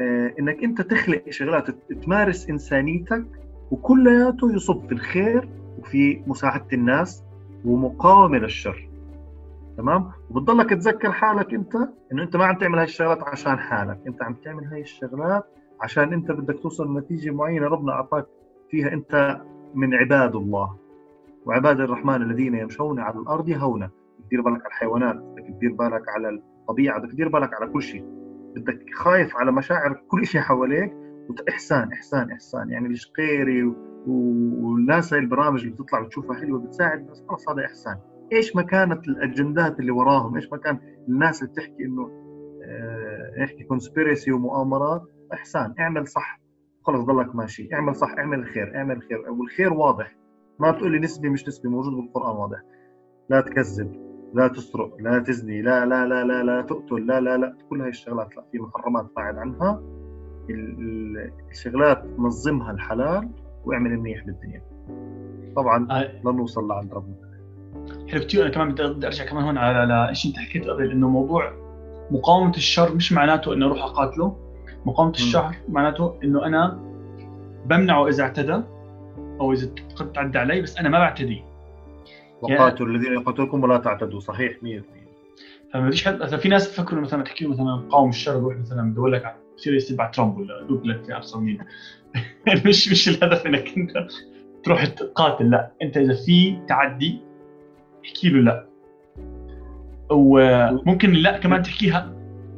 [0.00, 1.70] آه، إنك انت تخلق شغلات
[2.02, 3.24] تمارس إنسانيتك
[3.70, 7.24] وكلياته يصب في الخير وفي مساعدة الناس
[7.64, 8.88] ومقاومة للشر.
[9.76, 11.76] تمام؟ وبتضلك تذكر حالك انت
[12.12, 14.00] إنه انت ما عم تعمل هاي الشغلات عشان حالك.
[14.06, 15.44] انت عم تعمل هاي الشغلات
[15.80, 18.26] عشان انت بدك توصل لنتيجة معينة ربنا أعطاك
[18.70, 19.40] فيها انت
[19.74, 20.83] من عباد الله.
[21.46, 23.90] وعباد الرحمن الذين يمشون على الأرض هونا
[24.26, 28.04] تدير بالك على الحيوانات بدك تدير بالك على الطبيعة بدك تدير بالك على كل شيء.
[28.56, 30.92] بدك خايف على مشاعر كل شيء حواليك
[31.48, 32.70] احسان إحسان إحسان.
[32.70, 33.62] يعني الشقيري
[34.06, 37.96] والناس هاي البرامج اللي بتطلع بتشوفها حلوة بتساعد الناس خلص هذا إحسان.
[38.32, 40.78] إيش ما كانت الأجندات اللي وراهم؟ إيش ما كان
[41.08, 42.10] الناس اللي بتحكي إنه
[42.64, 45.74] آه نحكي conspiracy ومؤامرات؟ إحسان.
[45.78, 46.40] اعمل صح.
[46.82, 47.68] خلص ضلك ماشي.
[47.74, 48.14] اعمل صح.
[48.18, 48.76] اعمل الخير.
[48.76, 49.30] اعمل الخير.
[49.30, 50.16] والخير واضح.
[50.58, 52.62] ما تقول لي نسبي مش نسبي موجود بالقرآن واضح.
[53.30, 53.92] لا تكذب
[54.34, 57.56] لا تسرق لا تزني لا لا لا لا لا تقتل لا لا لا.
[57.70, 59.82] كل هاي الشغلات لا في محرمات بعد عنها.
[61.50, 63.28] الشغلات نظمها الحلال
[63.64, 64.62] واعمل منيح بالدنيا.
[65.56, 66.20] طبعا آه.
[66.24, 67.16] لنوصل لعند ربنا.
[68.08, 71.52] حلو كثير أنا كمان بدي أرجع كمان هون على شيء أنت حكيت قبل إنه موضوع
[72.10, 74.36] مقاومة الشر مش معناته إنه أروح أقاتله.
[74.86, 76.80] مقاومة الشر معناته إنه أنا
[77.66, 78.62] بمنعه إذا اعتدى.
[79.40, 81.44] أو إذا قد تعدى علي بس أنا ما بعتدي.
[82.42, 84.20] وقاتلوا الذين يقاتلوكم ولا تعتدوا.
[84.20, 85.04] صحيح 100%
[85.74, 89.08] فما فيش حد مثلا في ناس بفكروا مثلا تحكي مثلا قاوم الشر بروح مثلا بدور
[89.08, 91.58] لك بصير يتبع ترامب ولا دوغلاس في ابصر مين.
[92.66, 93.92] مش مش الهدف إنك أنت
[94.64, 95.72] تروح تقاتل لا.
[95.82, 97.20] أنت إذا في تعدي
[98.04, 98.66] احكي له لا.
[100.10, 102.12] وممكن لا كمان تحكيها.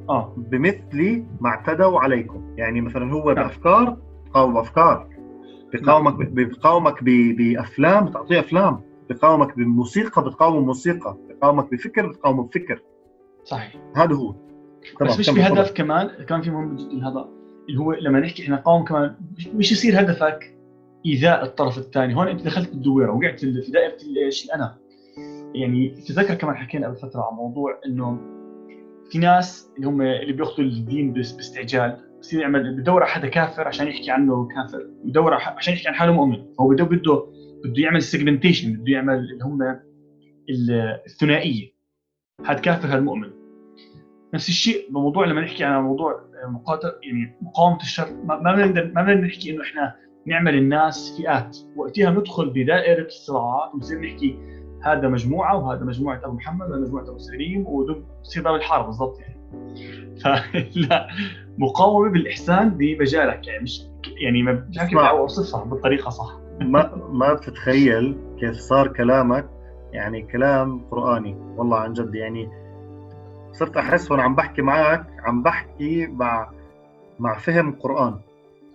[0.09, 0.35] آه.
[0.37, 2.55] بمثل ما اعتدوا عليكم.
[2.57, 3.35] يعني مثلا هو نعم.
[3.35, 3.97] بأفكار
[4.35, 5.09] قاوم بأفكار.
[5.73, 8.81] بقاومك بقاومك بأفلام تعطيه أفلام.
[9.11, 11.17] بقاومك بموسيقى بتقاوم موسيقى.
[11.29, 12.83] بقاومك بفكر بتقاومه بفكر
[13.45, 13.77] صحيح.
[13.97, 14.35] هذا هو.
[15.01, 17.29] بس مش في هدف كمان كمان في مهم جدا هذا
[17.69, 19.15] اللي هو لما نحكي إحنا قاوم كمان
[19.55, 20.57] مش يصير هدفك
[21.07, 22.17] إيذاء الطرف الثاني.
[22.17, 24.79] هون أنت دخلت بالدويرة وقعت في دائرة إيش؟ الأنا.
[25.55, 28.19] يعني تذكر كمان حكينا قبل فترة عن موضوع إنه
[29.11, 33.87] في ناس اللي هم اللي بيأخذوا الدين باستعجال بصير يعمل بدور على حدا كافر عشان
[33.87, 34.87] يحكي عنه كافر.
[35.05, 36.47] بدور عشان يحكي عن حاله مؤمن.
[36.61, 37.27] هو بده بده
[37.65, 39.81] بده يعمل سيجمنتيشن بده يعمل اللي هم
[41.07, 41.73] الثنائية.
[42.47, 43.31] هذا كافر هذا مؤمن.
[44.35, 48.09] نفس الشيء بموضوع لما نحكي عن موضوع مقاتل يعني مقاومة الشر.
[48.25, 49.97] ما بنقدر ما بنقدر نحكي إنه إحنا
[50.27, 51.57] نعمل الناس فئات.
[51.77, 54.39] وقتها ندخل بدائرة الصراعات ونصير نحكي
[54.83, 59.37] هذا مجموعة وهذا مجموعة أبو محمد وهذا مجموعة أبو سليم وتصير باب الحرب بالضبط يعني.
[60.21, 61.09] فلا
[61.59, 63.47] مقاومه بالإحسان بمجالك.
[63.47, 63.83] يعني مش
[64.23, 66.37] يعني ما بحكي أوصفها بالطريقة صح.
[66.61, 69.49] ما ما بتتخيل كيف صار كلامك
[69.93, 71.37] يعني كلام قرآني.
[71.57, 72.49] والله عن جد يعني
[73.53, 76.51] صرت أحس وأنا عم بحكي معك عم بحكي مع
[77.19, 78.15] مع فهم قرآن.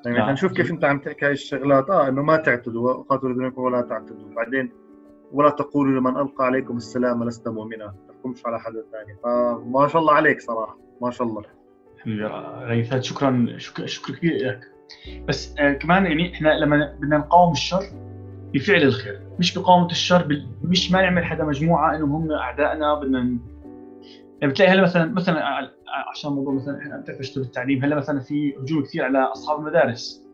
[0.06, 0.30] يعني نعم.
[0.30, 1.90] نشوف كيف أنت عم تحكي هاي الشغلات.
[1.90, 4.36] آه إنه ما تعتدوا قاتلوا دينكم ولا تعتدوا.
[4.36, 4.72] بعدين
[5.32, 7.94] ولا تقولوا لمن ألقى عليكم السلام لست مؤمنا.
[8.10, 9.18] تحكمش على حدا ثاني.
[9.24, 11.61] فما شاء الله عليك صراحة ما شاء الله.
[12.68, 14.72] غيثات شكرا شكرا شكرا كثير لك.
[15.28, 17.84] بس آه كمان يعني إحنا لما بدنا نقاوم الشر
[18.54, 20.48] بفعل الخير مش بقاومة الشر بال...
[20.64, 23.38] مش ما نعمل حدا مجموعة إنهم هم أعدائنا بدنا
[24.42, 25.72] يعني بتلاقي هلا مثلا مثلا
[26.12, 30.26] عشان موضوع مثلا إحنا بتعرف بالتعليم هلا مثلا في هجوم كثير على أصحاب المدارس.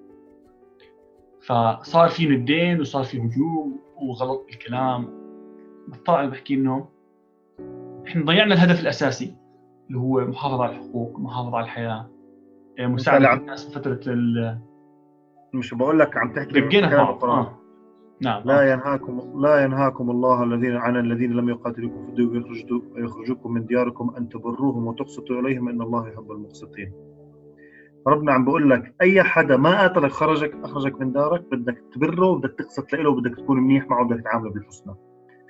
[1.41, 5.09] فصار في ندين وصار في هجوم وغلط بالكلام.
[5.87, 6.89] بضطر بحكي إنه
[8.07, 9.35] إحنا ضيعنا الهدف الأساسي.
[9.87, 12.09] اللي هو محافظة على الحقوق المحافظه على الحياة
[12.79, 14.57] آه، مساعدة الناس بفتره ال
[15.53, 17.57] مش بقول لك عم تحكي دقينا بعض آه.
[18.21, 22.43] نعم لا ينهاكم لا ينهاكم الله الذين عن الذين لم يقاتلوكم في الدين
[22.95, 26.91] ويخرجوكم من دياركم أن تبروهم وتقسطوا إليهم إن الله يحب المقسطين.
[28.07, 32.55] ربنا عم بقول لك أي حدا ما قاتلك خرجك أخرجك من دارك بدك تبره وبدك
[32.57, 34.95] تقسط له وبدك تكون منيح معه وبدك تعامله بالحسنى.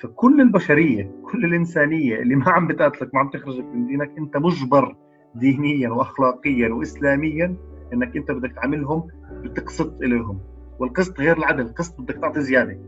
[0.02, 4.96] فكل البشرية كل الإنسانية اللي ما عم بتقاتلك ما عم تخرجك من دينك أنت مجبر
[5.36, 7.56] دينيا واخلاقيا واسلاميا
[7.94, 10.40] إنك أنت بدك تعاملهم بتقسط إليهم.
[10.80, 12.80] والقسط غير العدل القسط بدك تعطي زيادة.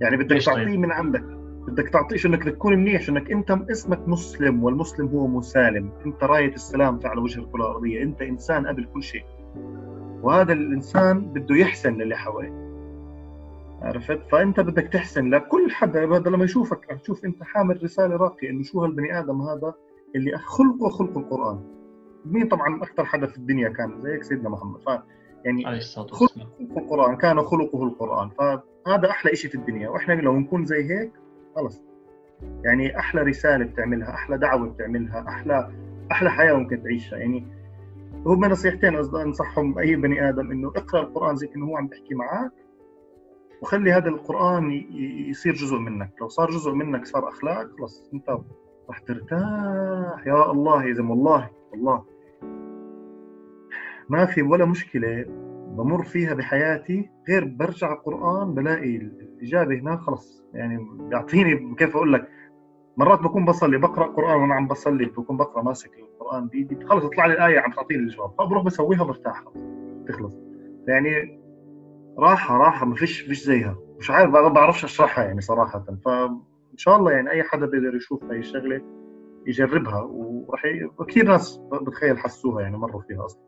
[0.00, 1.24] يعني بدك تعطيه طيب؟ من عندك.
[1.68, 5.92] بدك تعطيه إنك تكون منيح إنك أنت اسمك مسلم والمسلم هو مسالم.
[6.06, 8.02] أنت راية السلام على وجه الكرة الأرضية.
[8.02, 9.24] أنت إنسان قبل كل شيء.
[10.22, 12.63] وهذا الإنسان بده يحسن للي حواليه.
[13.84, 18.50] عرفت؟ فأنت بدك تحسن لكل حدا هذا لما يشوفك رح تشوف أنت حامل رسالة راقية
[18.50, 19.74] إنه شو هالبني آدم هذا
[20.16, 21.60] اللي خلقه خلق القرآن.
[22.24, 24.80] مين طبعا أكثر حدا في الدنيا كان زيك سيدنا محمد.
[24.80, 24.88] ف
[25.44, 26.48] يعني عليه الصلاة والسلام.
[26.58, 28.30] خلق القرآن كان خلقه القرآن.
[28.30, 29.88] فهذا أحلى شيء في الدنيا.
[29.88, 31.12] وإحنا لو نكون زي هيك
[31.56, 31.82] خلص.
[32.64, 35.72] يعني أحلى رسالة بتعملها أحلى دعوة بتعملها أحلى
[36.12, 37.18] أحلى حياة ممكن تعيشها.
[37.18, 37.46] يعني
[38.26, 42.63] هم نصيحتين أنصحهم اي بني آدم إنه اقرأ القرآن زي انه هو عم بيحكي معك
[43.62, 44.70] وخلي هذا القرآن
[45.30, 46.10] يصير جزء منك.
[46.20, 48.38] لو صار جزء منك صار أخلاق خلص أنت
[48.88, 50.26] راح ترتاح.
[50.26, 52.04] يا الله يا زلمة والله والله.
[54.08, 55.24] ما في ولا مشكلة
[55.76, 62.28] بمر فيها بحياتي غير برجع القرآن بلاقي الإجابة هناك خلص يعني بيعطيني كيف أقول لك؟
[62.96, 67.26] مرات بكون بصلي بقرأ قرآن وأنا عم بصلي بكون بقرأ ماسك القرآن بايدي خلص تطلع
[67.26, 68.30] لي الآية عم تعطيني الجواب.
[68.38, 69.44] فبروح بسويها برتاح
[70.08, 70.34] تخلص
[70.88, 71.43] يعني
[72.18, 73.76] راحة راحة ما فيش فيش زيها.
[73.98, 75.84] مش عارف ما بعرفش أشرحها يعني صراحة.
[76.04, 78.80] فإن شاء الله يعني أي حدا بيقدر يشوف هاي الشغله
[79.46, 80.00] يجربها.
[80.00, 80.62] وراح
[81.08, 83.42] كثير ناس بتخيل حسوها يعني مروا فيها أصلا.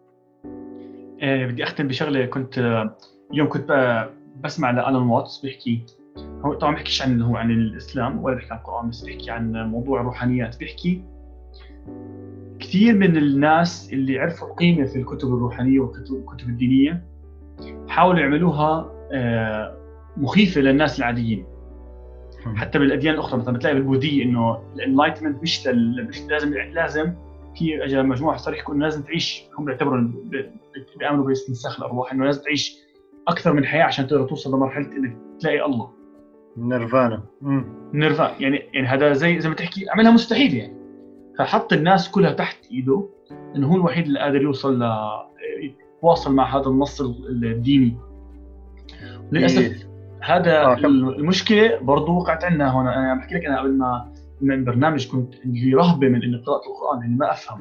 [1.22, 2.96] آه بدي أختم بشغلة كنت آه
[3.32, 3.72] اليوم كنت
[4.44, 5.86] بسمع لألان واتس بيحكي.
[6.18, 9.52] هو طبعا ما بيحكيش عن هو عن الإسلام ولا بيحكي عن القرآن بس بيحكي عن
[9.52, 10.58] موضوع الروحانيات.
[10.58, 11.02] بيحكي
[12.60, 17.04] كثير من الناس اللي عرفوا القيمة في الكتب الروحانية والكتب الدينية
[17.88, 19.76] حاولوا يعملوها آه
[20.16, 21.46] مخيفة للناس العاديين.
[22.56, 25.66] حتى بالأديان الأخرى مثلا بتلاقي بالبوذيه إنه الإنلايتمنت مش,
[26.08, 27.14] مش لازم لازم
[27.58, 29.42] في اجى مجموعة صار يحكوا انه لازم تعيش.
[29.58, 30.08] هم بيعتبروا
[30.98, 32.76] بيأمنوا باستنساخ الأرواح إنه لازم تعيش
[33.28, 35.90] أكثر من حياة عشان تقدر توصل لمرحلة إنك تلاقي الله.
[36.56, 37.22] نيرفانا.
[37.92, 40.76] نيرفانا يعني يعني هذا زي زي ما تحكي عملها مستحيل يعني.
[41.38, 43.08] فحط الناس كلها تحت إيده
[43.56, 44.92] إنه هو الوحيد اللي قادر يوصل ل
[45.98, 47.96] يتواصل مع هذا النص الديني.
[49.32, 49.96] للأسف إيه.
[50.22, 54.64] هذا آه المشكلة برضه وقعت عندنا هون أنا عم بحكي لك أنا قبل ما من
[54.64, 57.60] برنامج كنت عندي رهبة من إني قراءه القرآن يعني ما أفهم.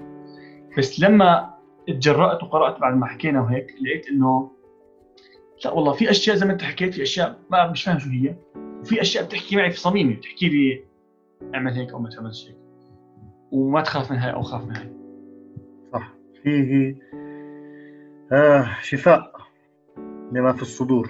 [0.78, 1.54] بس لما
[1.88, 4.52] تجرأت وقرأت بعد ما حكينا وهيك لقيت إنه
[5.66, 8.36] لا والله في أشياء زي ما أنت حكيت في أشياء ما مش فاهم شو هي.
[8.82, 10.84] وفي أشياء بتحكي معي في صميمي بتحكي لي
[11.56, 12.58] اعمل هيك أو ما تعملش هيك.
[13.52, 14.92] وما تخاف من هاي أو خاف من هاي.
[15.94, 16.14] صح.
[16.44, 16.96] فيه
[18.36, 19.32] آه شفاء
[20.32, 21.10] لما في الصدور.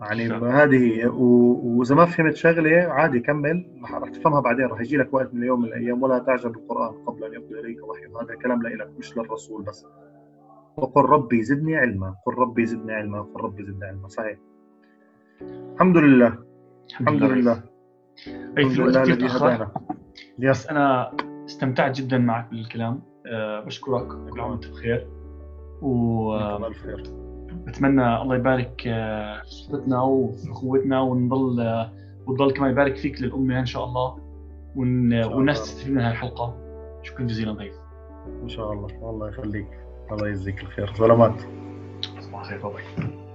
[0.00, 0.32] يعني.
[0.32, 3.66] هذه وإذا ما فهمت شغلة عادي كمل.
[3.92, 4.66] رح تفهمها بعدين.
[4.66, 7.88] رح يجي لك وقت من اليوم من الأيام ولا تعجب بالقرآن قبل أن يقضي إليك
[7.88, 9.86] وحي هذا كلام لك مش للرسول بس.
[10.76, 12.14] وقل ربي زدني علما.
[12.26, 13.22] قل ربي زدني علما.
[13.22, 14.08] قل ربي زدني علما.
[14.08, 14.38] صحيح.
[15.42, 16.38] الحمد لله.
[17.00, 17.62] الحمد لله.
[18.28, 19.68] أي الحمد في الوقت لله كثير
[20.50, 21.12] بس أنا
[21.46, 23.02] استمتعت جدا معك بالكلام.
[23.26, 25.15] أه بشكرك كل عام وانت بخير
[26.66, 27.02] الف خير.
[28.22, 31.92] الله يبارك آه، في صحبتنا وفي اخوتنا ونضل آه،
[32.26, 34.18] وتضل كمان يبارك فيك للأمة إن شاء الله.
[34.76, 35.24] ون...
[35.24, 36.54] والناس تستفيد من هذه الحلقة.
[37.02, 37.74] شكرا جزيلا ضيف.
[38.42, 39.10] إن شاء الله.
[39.10, 39.68] الله يخليك.
[40.12, 40.94] الله يجزيك الخير.
[40.94, 41.40] سلامات.
[42.20, 43.25] صباح الخير باي.